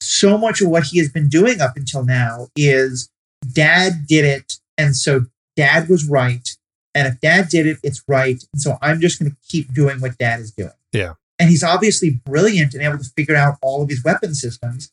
so 0.00 0.38
much 0.38 0.60
of 0.60 0.68
what 0.68 0.84
he 0.84 1.00
has 1.00 1.10
been 1.10 1.28
doing 1.28 1.60
up 1.60 1.76
until 1.76 2.04
now 2.04 2.48
is 2.56 3.10
dad 3.52 4.06
did 4.06 4.24
it 4.24 4.54
and 4.78 4.96
so 4.96 5.26
dad 5.56 5.88
was 5.88 6.08
right. 6.08 6.48
And 6.94 7.08
if 7.08 7.20
dad 7.20 7.48
did 7.48 7.66
it, 7.66 7.78
it's 7.82 8.02
right. 8.06 8.42
And 8.52 8.62
so 8.62 8.78
I'm 8.80 9.00
just 9.00 9.18
going 9.18 9.32
to 9.32 9.36
keep 9.48 9.72
doing 9.74 10.00
what 10.00 10.18
dad 10.18 10.40
is 10.40 10.52
doing. 10.52 10.70
Yeah. 10.92 11.14
And 11.38 11.50
he's 11.50 11.64
obviously 11.64 12.20
brilliant 12.24 12.74
and 12.74 12.82
able 12.82 12.98
to 12.98 13.10
figure 13.16 13.34
out 13.34 13.58
all 13.60 13.82
of 13.82 13.88
these 13.88 14.04
weapon 14.04 14.34
systems, 14.34 14.92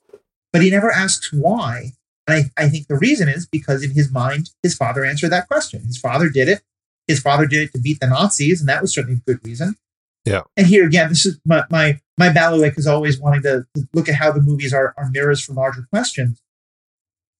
but 0.51 0.61
he 0.61 0.69
never 0.69 0.91
asks 0.91 1.31
why. 1.31 1.91
And 2.27 2.51
I, 2.57 2.63
I 2.63 2.69
think 2.69 2.87
the 2.87 2.97
reason 2.97 3.29
is 3.29 3.47
because 3.47 3.83
in 3.83 3.91
his 3.91 4.11
mind, 4.11 4.49
his 4.63 4.75
father 4.75 5.05
answered 5.05 5.31
that 5.31 5.47
question. 5.47 5.83
His 5.85 5.97
father 5.97 6.29
did 6.29 6.47
it. 6.47 6.61
His 7.07 7.19
father 7.19 7.45
did 7.45 7.63
it 7.63 7.73
to 7.73 7.81
beat 7.81 7.99
the 7.99 8.07
Nazis, 8.07 8.59
and 8.59 8.69
that 8.69 8.81
was 8.81 8.93
certainly 8.93 9.17
a 9.17 9.31
good 9.31 9.45
reason. 9.45 9.75
Yeah. 10.25 10.41
And 10.55 10.67
here 10.67 10.85
again, 10.85 11.09
this 11.09 11.25
is 11.25 11.39
my 11.45 11.63
my, 11.69 11.99
my 12.17 12.31
bailiwick 12.31 12.77
is 12.77 12.87
always 12.87 13.19
wanting 13.19 13.41
to 13.43 13.65
look 13.93 14.07
at 14.07 14.15
how 14.15 14.31
the 14.31 14.41
movies 14.41 14.73
are, 14.73 14.93
are 14.97 15.09
mirrors 15.09 15.41
for 15.41 15.53
larger 15.53 15.87
questions. 15.91 16.41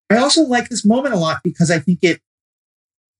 I 0.09 0.17
also 0.17 0.41
like 0.41 0.69
this 0.69 0.83
moment 0.83 1.13
a 1.13 1.17
lot 1.17 1.41
because 1.43 1.71
I 1.71 1.79
think 1.79 1.99
it 2.01 2.21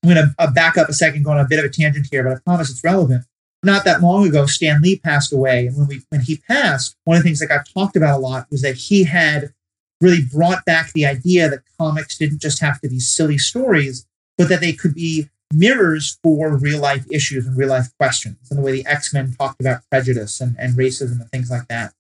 I'm 0.04 0.14
going 0.14 0.28
to 0.28 0.36
uh, 0.40 0.52
back 0.52 0.78
up 0.78 0.90
a 0.90 0.94
second, 0.94 1.24
go 1.24 1.32
on 1.32 1.40
a 1.40 1.48
bit 1.48 1.60
of 1.60 1.66
a 1.66 1.70
tangent 1.70 2.08
here, 2.10 2.24
but 2.24 2.34
I 2.34 2.40
promise 2.44 2.72
it's 2.72 2.84
relevant. 2.84 3.26
Not 3.64 3.86
that 3.86 4.02
long 4.02 4.28
ago, 4.28 4.46
Stan 4.48 4.82
Lee 4.82 4.98
passed 4.98 5.32
away, 5.32 5.68
and 5.68 5.78
when 5.78 5.88
we 5.88 6.02
when 6.10 6.22
he 6.22 6.38
passed, 6.38 6.96
one 7.04 7.18
of 7.18 7.24
the 7.24 7.28
things 7.28 7.40
that 7.40 7.48
got 7.48 7.68
talked 7.74 7.96
about 7.96 8.18
a 8.18 8.22
lot 8.22 8.48
was 8.50 8.62
that 8.64 8.76
he 8.76 9.04
had 9.04 9.54
really 10.00 10.24
brought 10.24 10.66
back 10.66 10.92
the 10.94 11.06
idea 11.06 11.48
that 11.48 11.62
comics 11.80 12.18
didn't 12.18 12.42
just 12.42 12.60
have 12.60 12.82
to 12.82 12.90
be 12.90 13.00
silly 13.00 13.38
stories, 13.38 14.08
but 14.38 14.50
that 14.50 14.62
they 14.62 14.74
could 14.74 14.96
be 14.96 15.30
mirrors 15.54 16.18
for 16.24 16.58
real 16.58 16.80
life 16.80 17.06
issues 17.12 17.46
and 17.46 17.56
real 17.56 17.70
life 17.70 17.90
questions, 18.00 18.38
and 18.50 18.58
the 18.58 18.64
way 18.64 18.72
the 18.72 18.86
X 18.86 19.14
Men 19.14 19.36
talked 19.38 19.62
about 19.62 19.82
prejudice 19.92 20.42
and, 20.42 20.56
and 20.58 20.76
racism 20.76 21.22
and 21.22 21.30
things 21.30 21.52
like 21.52 21.68
that. 21.68 21.94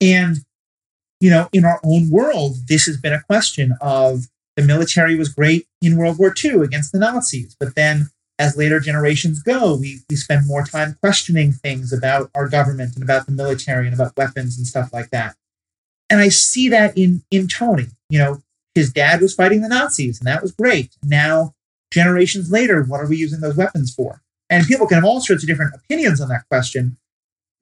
And 0.00 0.38
you 1.20 1.30
know, 1.30 1.48
in 1.52 1.64
our 1.64 1.80
own 1.84 2.10
world, 2.10 2.56
this 2.66 2.84
has 2.86 2.96
been 2.96 3.12
a 3.12 3.22
question 3.22 3.76
of 3.80 4.26
the 4.56 4.62
military 4.62 5.14
was 5.14 5.28
great 5.28 5.66
in 5.80 5.96
World 5.96 6.18
War 6.18 6.34
II 6.44 6.62
against 6.62 6.92
the 6.92 6.98
Nazis, 6.98 7.56
but 7.58 7.74
then 7.76 8.10
as 8.42 8.56
later 8.56 8.80
generations 8.80 9.40
go, 9.40 9.76
we, 9.76 10.00
we 10.10 10.16
spend 10.16 10.48
more 10.48 10.64
time 10.64 10.96
questioning 11.00 11.52
things 11.52 11.92
about 11.92 12.28
our 12.34 12.48
government 12.48 12.92
and 12.96 13.04
about 13.04 13.24
the 13.24 13.30
military 13.30 13.86
and 13.86 13.94
about 13.94 14.16
weapons 14.16 14.58
and 14.58 14.66
stuff 14.66 14.92
like 14.92 15.10
that. 15.10 15.36
And 16.10 16.20
I 16.20 16.28
see 16.28 16.68
that 16.68 16.98
in 16.98 17.22
in 17.30 17.46
Tony. 17.46 17.86
You 18.10 18.18
know, 18.18 18.42
his 18.74 18.92
dad 18.92 19.20
was 19.20 19.32
fighting 19.32 19.62
the 19.62 19.68
Nazis, 19.68 20.18
and 20.18 20.26
that 20.26 20.42
was 20.42 20.50
great. 20.50 20.96
Now, 21.04 21.54
generations 21.92 22.50
later, 22.50 22.82
what 22.82 23.00
are 23.00 23.06
we 23.06 23.16
using 23.16 23.40
those 23.40 23.56
weapons 23.56 23.94
for? 23.94 24.20
And 24.50 24.66
people 24.66 24.88
can 24.88 24.96
have 24.96 25.04
all 25.04 25.20
sorts 25.20 25.44
of 25.44 25.46
different 25.46 25.76
opinions 25.76 26.20
on 26.20 26.28
that 26.30 26.48
question. 26.50 26.96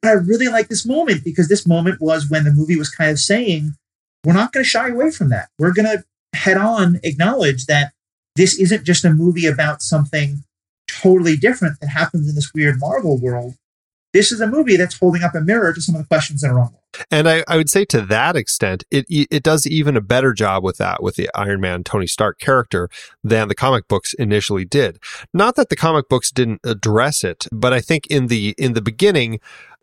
But 0.00 0.08
I 0.08 0.12
really 0.12 0.48
like 0.48 0.68
this 0.68 0.86
moment 0.86 1.22
because 1.24 1.48
this 1.48 1.66
moment 1.66 2.00
was 2.00 2.30
when 2.30 2.44
the 2.44 2.52
movie 2.52 2.78
was 2.78 2.88
kind 2.88 3.10
of 3.10 3.18
saying, 3.18 3.74
we're 4.24 4.32
not 4.32 4.52
going 4.52 4.64
to 4.64 4.68
shy 4.68 4.88
away 4.88 5.10
from 5.10 5.28
that. 5.28 5.50
We're 5.58 5.74
going 5.74 5.98
to 5.98 6.04
head 6.34 6.56
on 6.56 7.00
acknowledge 7.02 7.66
that 7.66 7.92
this 8.34 8.58
isn't 8.58 8.84
just 8.84 9.04
a 9.04 9.12
movie 9.12 9.46
about 9.46 9.82
something 9.82 10.42
totally 11.00 11.36
different 11.36 11.80
that 11.80 11.88
happens 11.88 12.28
in 12.28 12.34
this 12.34 12.52
weird 12.54 12.78
Marvel 12.78 13.18
world. 13.20 13.54
This 14.12 14.32
is 14.32 14.40
a 14.40 14.46
movie 14.46 14.76
that's 14.76 14.98
holding 14.98 15.22
up 15.22 15.34
a 15.34 15.40
mirror 15.40 15.72
to 15.72 15.80
some 15.80 15.94
of 15.94 16.00
the 16.00 16.06
questions 16.08 16.42
our 16.42 16.50
own 16.50 16.56
world. 16.56 16.74
And 17.10 17.28
I, 17.28 17.44
I 17.46 17.56
would 17.56 17.70
say 17.70 17.84
to 17.86 18.00
that 18.06 18.34
extent, 18.34 18.82
it 18.90 19.06
it 19.08 19.44
does 19.44 19.64
even 19.66 19.96
a 19.96 20.00
better 20.00 20.32
job 20.32 20.64
with 20.64 20.78
that 20.78 21.02
with 21.02 21.14
the 21.14 21.30
Iron 21.34 21.60
Man 21.60 21.84
Tony 21.84 22.08
Stark 22.08 22.40
character 22.40 22.88
than 23.22 23.46
the 23.46 23.54
comic 23.54 23.86
books 23.86 24.12
initially 24.14 24.64
did. 24.64 24.98
Not 25.32 25.54
that 25.54 25.68
the 25.68 25.76
comic 25.76 26.08
books 26.08 26.32
didn't 26.32 26.60
address 26.64 27.22
it, 27.22 27.46
but 27.52 27.72
I 27.72 27.80
think 27.80 28.08
in 28.08 28.26
the 28.26 28.56
in 28.58 28.72
the 28.72 28.82
beginning, 28.82 29.38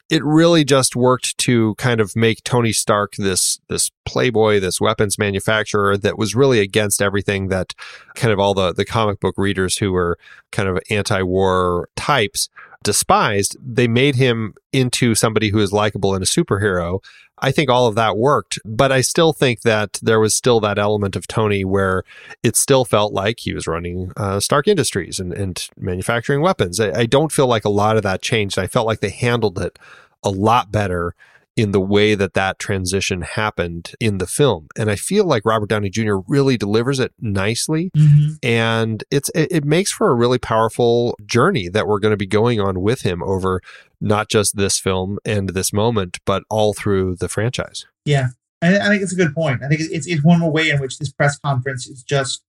it 0.09 0.23
really 0.23 0.63
just 0.63 0.95
worked 0.95 1.37
to 1.39 1.75
kind 1.75 1.99
of 1.99 2.15
make 2.15 2.43
Tony 2.43 2.71
Stark 2.71 3.13
this 3.17 3.59
this 3.67 3.91
playboy, 4.05 4.59
this 4.59 4.79
weapons 4.79 5.17
manufacturer 5.17 5.97
that 5.97 6.17
was 6.17 6.35
really 6.35 6.59
against 6.59 7.01
everything 7.01 7.49
that 7.49 7.73
kind 8.15 8.31
of 8.31 8.39
all 8.39 8.53
the 8.53 8.73
the 8.73 8.85
comic 8.85 9.19
book 9.19 9.35
readers 9.37 9.77
who 9.77 9.91
were 9.91 10.17
kind 10.51 10.69
of 10.69 10.79
anti-war 10.89 11.89
types 11.95 12.49
despised. 12.83 13.57
They 13.61 13.87
made 13.87 14.15
him 14.15 14.53
into 14.71 15.15
somebody 15.15 15.49
who 15.49 15.59
is 15.59 15.73
likable 15.73 16.13
and 16.13 16.23
a 16.23 16.27
superhero. 16.27 17.03
I 17.39 17.51
think 17.51 17.69
all 17.69 17.85
of 17.85 17.95
that 17.95 18.17
worked, 18.17 18.57
but 18.65 18.91
I 18.91 19.01
still 19.01 19.31
think 19.31 19.61
that 19.61 19.99
there 20.01 20.19
was 20.19 20.33
still 20.33 20.59
that 20.61 20.79
element 20.79 21.15
of 21.15 21.27
Tony 21.27 21.63
where 21.63 22.03
it 22.41 22.55
still 22.55 22.83
felt 22.83 23.13
like 23.13 23.39
he 23.39 23.53
was 23.53 23.67
running 23.67 24.11
uh, 24.17 24.39
Stark 24.39 24.67
Industries 24.67 25.19
and, 25.19 25.31
and 25.33 25.69
manufacturing 25.77 26.41
weapons. 26.41 26.79
I, 26.79 27.01
I 27.01 27.05
don't 27.05 27.31
feel 27.31 27.45
like 27.45 27.63
a 27.63 27.69
lot 27.69 27.95
of 27.95 28.03
that 28.03 28.23
changed. 28.23 28.57
I 28.57 28.65
felt 28.65 28.87
like 28.87 29.01
they 29.01 29.09
handled 29.09 29.59
it 29.59 29.77
a 30.23 30.31
lot 30.31 30.71
better 30.71 31.13
in 31.57 31.71
the 31.71 31.81
way 31.81 32.13
that 32.13 32.35
that 32.35 32.59
transition 32.59 33.23
happened 33.23 33.91
in 33.99 34.19
the 34.19 34.27
film. 34.27 34.67
And 34.77 34.91
I 34.91 34.95
feel 34.95 35.25
like 35.25 35.43
Robert 35.43 35.69
Downey 35.69 35.89
Jr. 35.89 36.17
really 36.27 36.55
delivers 36.55 36.99
it 36.99 37.13
nicely 37.19 37.89
mm-hmm. 37.97 38.33
and 38.43 39.03
it's 39.09 39.29
it, 39.33 39.51
it 39.51 39.65
makes 39.65 39.91
for 39.91 40.11
a 40.11 40.15
really 40.15 40.37
powerful 40.37 41.17
journey 41.25 41.67
that 41.69 41.87
we're 41.87 41.99
going 41.99 42.11
to 42.11 42.17
be 42.17 42.27
going 42.27 42.61
on 42.61 42.81
with 42.81 43.01
him 43.01 43.23
over 43.23 43.59
not 43.99 44.29
just 44.29 44.55
this 44.55 44.77
film 44.79 45.17
and 45.25 45.49
this 45.49 45.73
moment, 45.73 46.19
but 46.25 46.43
all 46.49 46.75
through 46.75 47.15
the 47.15 47.27
franchise. 47.27 47.85
Yeah, 48.05 48.27
I, 48.61 48.77
I 48.77 48.87
think 48.89 49.01
it's 49.01 49.13
a 49.13 49.17
good 49.17 49.33
point. 49.33 49.63
I 49.63 49.67
think 49.67 49.81
it's, 49.81 50.05
it's 50.05 50.23
one 50.23 50.39
more 50.39 50.51
way 50.51 50.69
in 50.69 50.79
which 50.79 50.99
this 50.99 51.11
press 51.11 51.39
conference 51.39 51.87
is 51.87 52.03
just. 52.03 52.43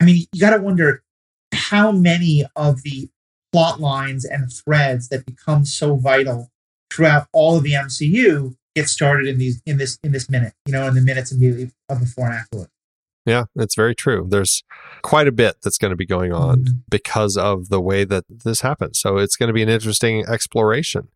I 0.00 0.06
mean, 0.06 0.24
you 0.32 0.40
got 0.40 0.56
to 0.56 0.62
wonder 0.62 1.02
how 1.52 1.92
many 1.92 2.44
of 2.56 2.82
the 2.82 3.08
plot 3.52 3.80
lines 3.80 4.24
and 4.24 4.50
threads 4.50 5.08
that 5.10 5.24
become 5.24 5.64
so 5.64 5.96
vital 5.96 6.50
throughout 6.94 7.28
all 7.32 7.56
of 7.56 7.62
the 7.62 7.72
MCU 7.72 8.54
get 8.74 8.88
started 8.88 9.26
in 9.28 9.38
these 9.38 9.60
in 9.66 9.78
this 9.78 9.98
in 10.04 10.12
this 10.12 10.28
minute. 10.30 10.52
You 10.66 10.72
know, 10.72 10.86
in 10.86 10.94
the 10.94 11.00
minutes 11.00 11.32
immediately 11.32 11.70
of 11.88 12.00
before 12.00 12.26
and 12.26 12.34
afterward. 12.34 12.68
Yeah, 13.26 13.44
it's 13.56 13.74
very 13.74 13.94
true. 13.94 14.26
There's 14.28 14.62
quite 15.02 15.26
a 15.26 15.32
bit 15.32 15.56
that's 15.62 15.78
going 15.78 15.90
to 15.92 15.96
be 15.96 16.04
going 16.04 16.32
on 16.32 16.58
Mhm. 16.64 16.68
because 16.90 17.38
of 17.38 17.70
the 17.70 17.80
way 17.80 18.04
that 18.04 18.24
this 18.28 18.60
happens. 18.60 18.98
So 19.00 19.16
it's 19.16 19.36
going 19.36 19.46
to 19.46 19.54
be 19.54 19.62
an 19.62 19.68
interesting 19.70 20.26
exploration. 20.26 21.08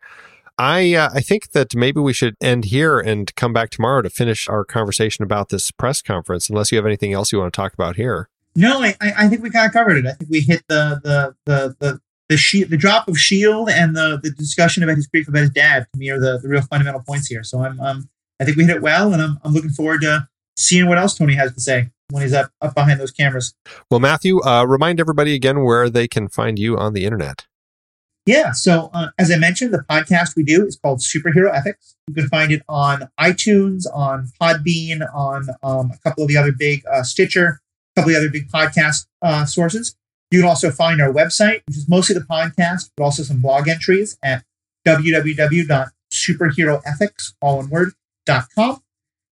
I 0.57 0.95
uh, 0.95 1.11
I 1.15 1.21
think 1.21 1.51
that 1.53 1.75
maybe 1.77 2.01
we 2.01 2.13
should 2.13 2.35
end 2.41 2.65
here 2.67 2.99
and 2.99 3.33
come 3.37 3.53
back 3.53 3.71
tomorrow 3.71 4.03
to 4.03 4.11
finish 4.11 4.49
our 4.49 4.65
conversation 4.65 5.23
about 5.23 5.51
this 5.51 5.71
press 5.71 6.01
conference. 6.03 6.49
Unless 6.49 6.73
you 6.73 6.79
have 6.79 6.87
anything 6.87 7.13
else 7.13 7.31
you 7.31 7.39
want 7.39 7.53
to 7.53 7.57
talk 7.57 7.75
about 7.75 7.97
here. 7.97 8.29
No, 8.57 8.83
I, 8.83 8.97
I 9.01 9.29
think 9.29 9.43
we 9.43 9.51
kind 9.51 9.67
of 9.67 9.73
covered 9.73 9.99
it. 9.99 10.07
I 10.07 10.13
think 10.15 10.31
we 10.31 10.41
hit 10.41 10.65
the 10.69 11.01
the 11.05 11.35
the 11.47 11.77
the 11.79 12.01
the, 12.29 12.37
she- 12.37 12.65
the 12.65 12.77
drop 12.77 13.09
of 13.09 13.19
Shield 13.19 13.69
and 13.71 13.97
the, 13.97 14.19
the 14.23 14.31
discussion 14.31 14.83
about 14.83 14.97
his 14.97 15.07
grief 15.07 15.29
about 15.29 15.41
his 15.41 15.51
dad 15.51 15.87
to 15.93 15.99
me 15.99 16.11
are 16.11 16.21
the, 16.21 16.39
the 16.39 16.49
real 16.49 16.63
fundamental 16.63 17.01
points 17.01 17.27
here. 17.27 17.43
So 17.43 17.61
I'm 17.65 17.81
um 17.81 18.09
I 18.41 18.45
think 18.45 18.57
we 18.57 18.65
hit 18.65 18.77
it 18.77 18.83
well, 18.83 19.13
and 19.13 19.21
I'm 19.23 19.39
I'm 19.45 19.53
looking 19.53 19.71
forward 19.71 20.03
to 20.03 20.29
seeing 20.57 20.87
what 20.89 20.99
else 20.99 21.17
Tony 21.17 21.35
has 21.35 21.53
to 21.55 21.61
say 21.61 21.91
when 22.11 22.23
he's 22.23 22.33
up 22.33 22.51
up 22.61 22.75
behind 22.75 23.01
those 23.01 23.11
cameras. 23.11 23.55
Well, 23.91 24.01
Matthew, 24.01 24.41
uh, 24.43 24.65
remind 24.65 25.01
everybody 25.01 25.35
again 25.35 25.63
where 25.65 25.89
they 25.91 26.07
can 26.09 26.29
find 26.29 26.59
you 26.59 26.77
on 26.77 26.93
the 26.93 27.05
internet. 27.05 27.47
Yeah. 28.27 28.53
So, 28.53 28.91
uh, 28.93 29.09
as 29.19 29.31
I 29.31 29.37
mentioned, 29.37 29.73
the 29.73 29.83
podcast 29.89 30.37
we 30.37 30.43
do 30.43 30.67
is 30.67 30.77
called 30.77 30.99
Superhero 31.01 31.51
Ethics. 31.51 31.95
You 32.09 32.15
can 32.15 32.29
find 32.29 32.53
it 32.53 32.63
on 32.69 33.09
iTunes, 33.19 33.85
on 33.93 34.31
Podbean, 34.39 35.01
on 35.15 35.49
um, 35.63 35.93
a 35.93 35.99
couple 36.05 36.25
of 36.25 36.29
the 36.29 36.37
other 36.37 36.53
big 36.53 36.83
uh, 36.93 37.03
Stitcher, 37.03 37.63
a 37.97 38.01
couple 38.01 38.11
of 38.11 38.15
the 38.15 38.21
other 38.21 38.31
big 38.31 38.49
podcast 38.51 39.07
uh, 39.23 39.47
sources. 39.47 39.97
You 40.31 40.41
can 40.41 40.49
also 40.49 40.71
find 40.71 41.01
our 41.01 41.13
website, 41.13 41.63
which 41.67 41.77
is 41.77 41.89
mostly 41.89 42.15
the 42.15 42.21
podcast, 42.21 42.91
but 42.97 43.03
also 43.05 43.23
some 43.23 43.41
blog 43.41 43.69
entries 43.69 44.19
at 44.23 44.45
www.superheroethics, 44.87 47.33
all 47.41 47.57
one 47.59 47.71
word, 47.71 47.93
.com. 48.27 48.83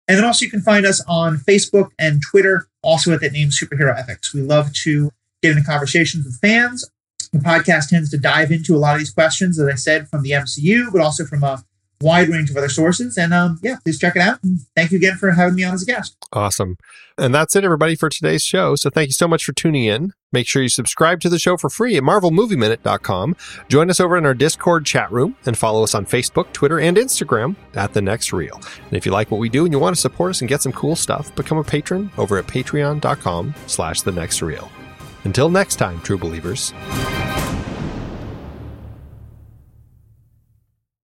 And 0.09 0.17
then 0.17 0.25
also 0.25 0.45
you 0.45 0.51
can 0.51 0.63
find 0.63 0.87
us 0.87 1.03
on 1.07 1.39
Facebook 1.39 1.91
and 1.99 2.23
Twitter, 2.31 2.69
also 2.83 3.13
at 3.13 3.21
that 3.21 3.33
name 3.33 3.51
Superhero 3.51 3.99
Ethics. 3.99 4.33
We 4.33 4.43
love 4.43 4.73
to 4.85 5.11
get 5.43 5.51
into 5.53 5.65
conversations 5.65 6.25
with 6.25 6.39
fans 6.41 6.89
the 7.33 7.39
podcast 7.39 7.89
tends 7.89 8.11
to 8.11 8.19
dive 8.19 8.51
into 8.51 8.75
a 8.75 8.79
lot 8.79 8.95
of 8.95 9.01
these 9.01 9.11
questions, 9.11 9.59
as 9.59 9.69
I 9.69 9.75
said, 9.75 10.09
from 10.09 10.23
the 10.23 10.31
MCU, 10.31 10.93
but 10.93 11.01
also 11.01 11.25
from 11.25 11.43
a 11.43 11.65
wide 12.01 12.29
range 12.29 12.51
of 12.51 12.57
other 12.57 12.69
sources. 12.69 13.17
And 13.17 13.33
um, 13.33 13.59
yeah, 13.63 13.77
please 13.83 13.99
check 13.99 14.17
it 14.17 14.23
out. 14.23 14.43
And 14.43 14.61
thank 14.75 14.91
you 14.91 14.99
again 14.99 15.17
for 15.17 15.31
having 15.31 15.55
me 15.55 15.65
on 15.65 15.75
as 15.75 15.83
a 15.83 15.87
guest. 15.87 16.17
Awesome. 16.33 16.77
And 17.19 17.35
that's 17.35 17.57
it, 17.57 17.65
everybody, 17.65 17.97
for 17.97 18.11
today's 18.11 18.43
show. 18.43 18.77
So 18.77 18.91
thank 18.91 19.09
you 19.09 19.15
so 19.15 19.27
much 19.27 19.45
for 19.45 19.53
tuning 19.53 19.85
in. 19.85 20.13
Make 20.33 20.47
sure 20.47 20.63
you 20.63 20.69
subscribe 20.69 21.21
to 21.21 21.31
the 21.31 21.39
show 21.39 21.57
for 21.57 21.71
free 21.71 21.97
at 21.97 22.03
marvelmovieminute.com. 22.03 23.37
Join 23.69 23.89
us 23.89 24.01
over 24.01 24.19
in 24.19 24.27
our 24.27 24.35
Discord 24.35 24.85
chat 24.85 25.11
room 25.11 25.37
and 25.47 25.57
follow 25.57 25.83
us 25.83 25.95
on 25.95 26.05
Facebook, 26.05 26.53
Twitter, 26.53 26.79
and 26.79 26.97
Instagram 26.97 27.57
at 27.75 27.95
The 27.95 28.03
Next 28.03 28.33
Reel. 28.33 28.61
And 28.85 28.93
if 28.93 29.07
you 29.07 29.13
like 29.13 29.31
what 29.31 29.41
we 29.41 29.49
do 29.49 29.65
and 29.65 29.73
you 29.73 29.79
want 29.79 29.97
to 29.97 30.01
support 30.01 30.31
us 30.31 30.41
and 30.43 30.49
get 30.49 30.61
some 30.61 30.73
cool 30.73 30.97
stuff, 30.97 31.35
become 31.35 31.59
a 31.59 31.65
patron 31.65 32.11
over 32.19 32.37
at 32.37 32.47
patreon.com 32.47 33.55
slash 33.67 34.03
The 34.03 34.13
Next 34.13 34.43
Reel. 34.43 34.71
Until 35.25 35.49
next 35.49 35.77
time, 35.77 36.01
true 36.03 36.19
believers. 36.19 36.75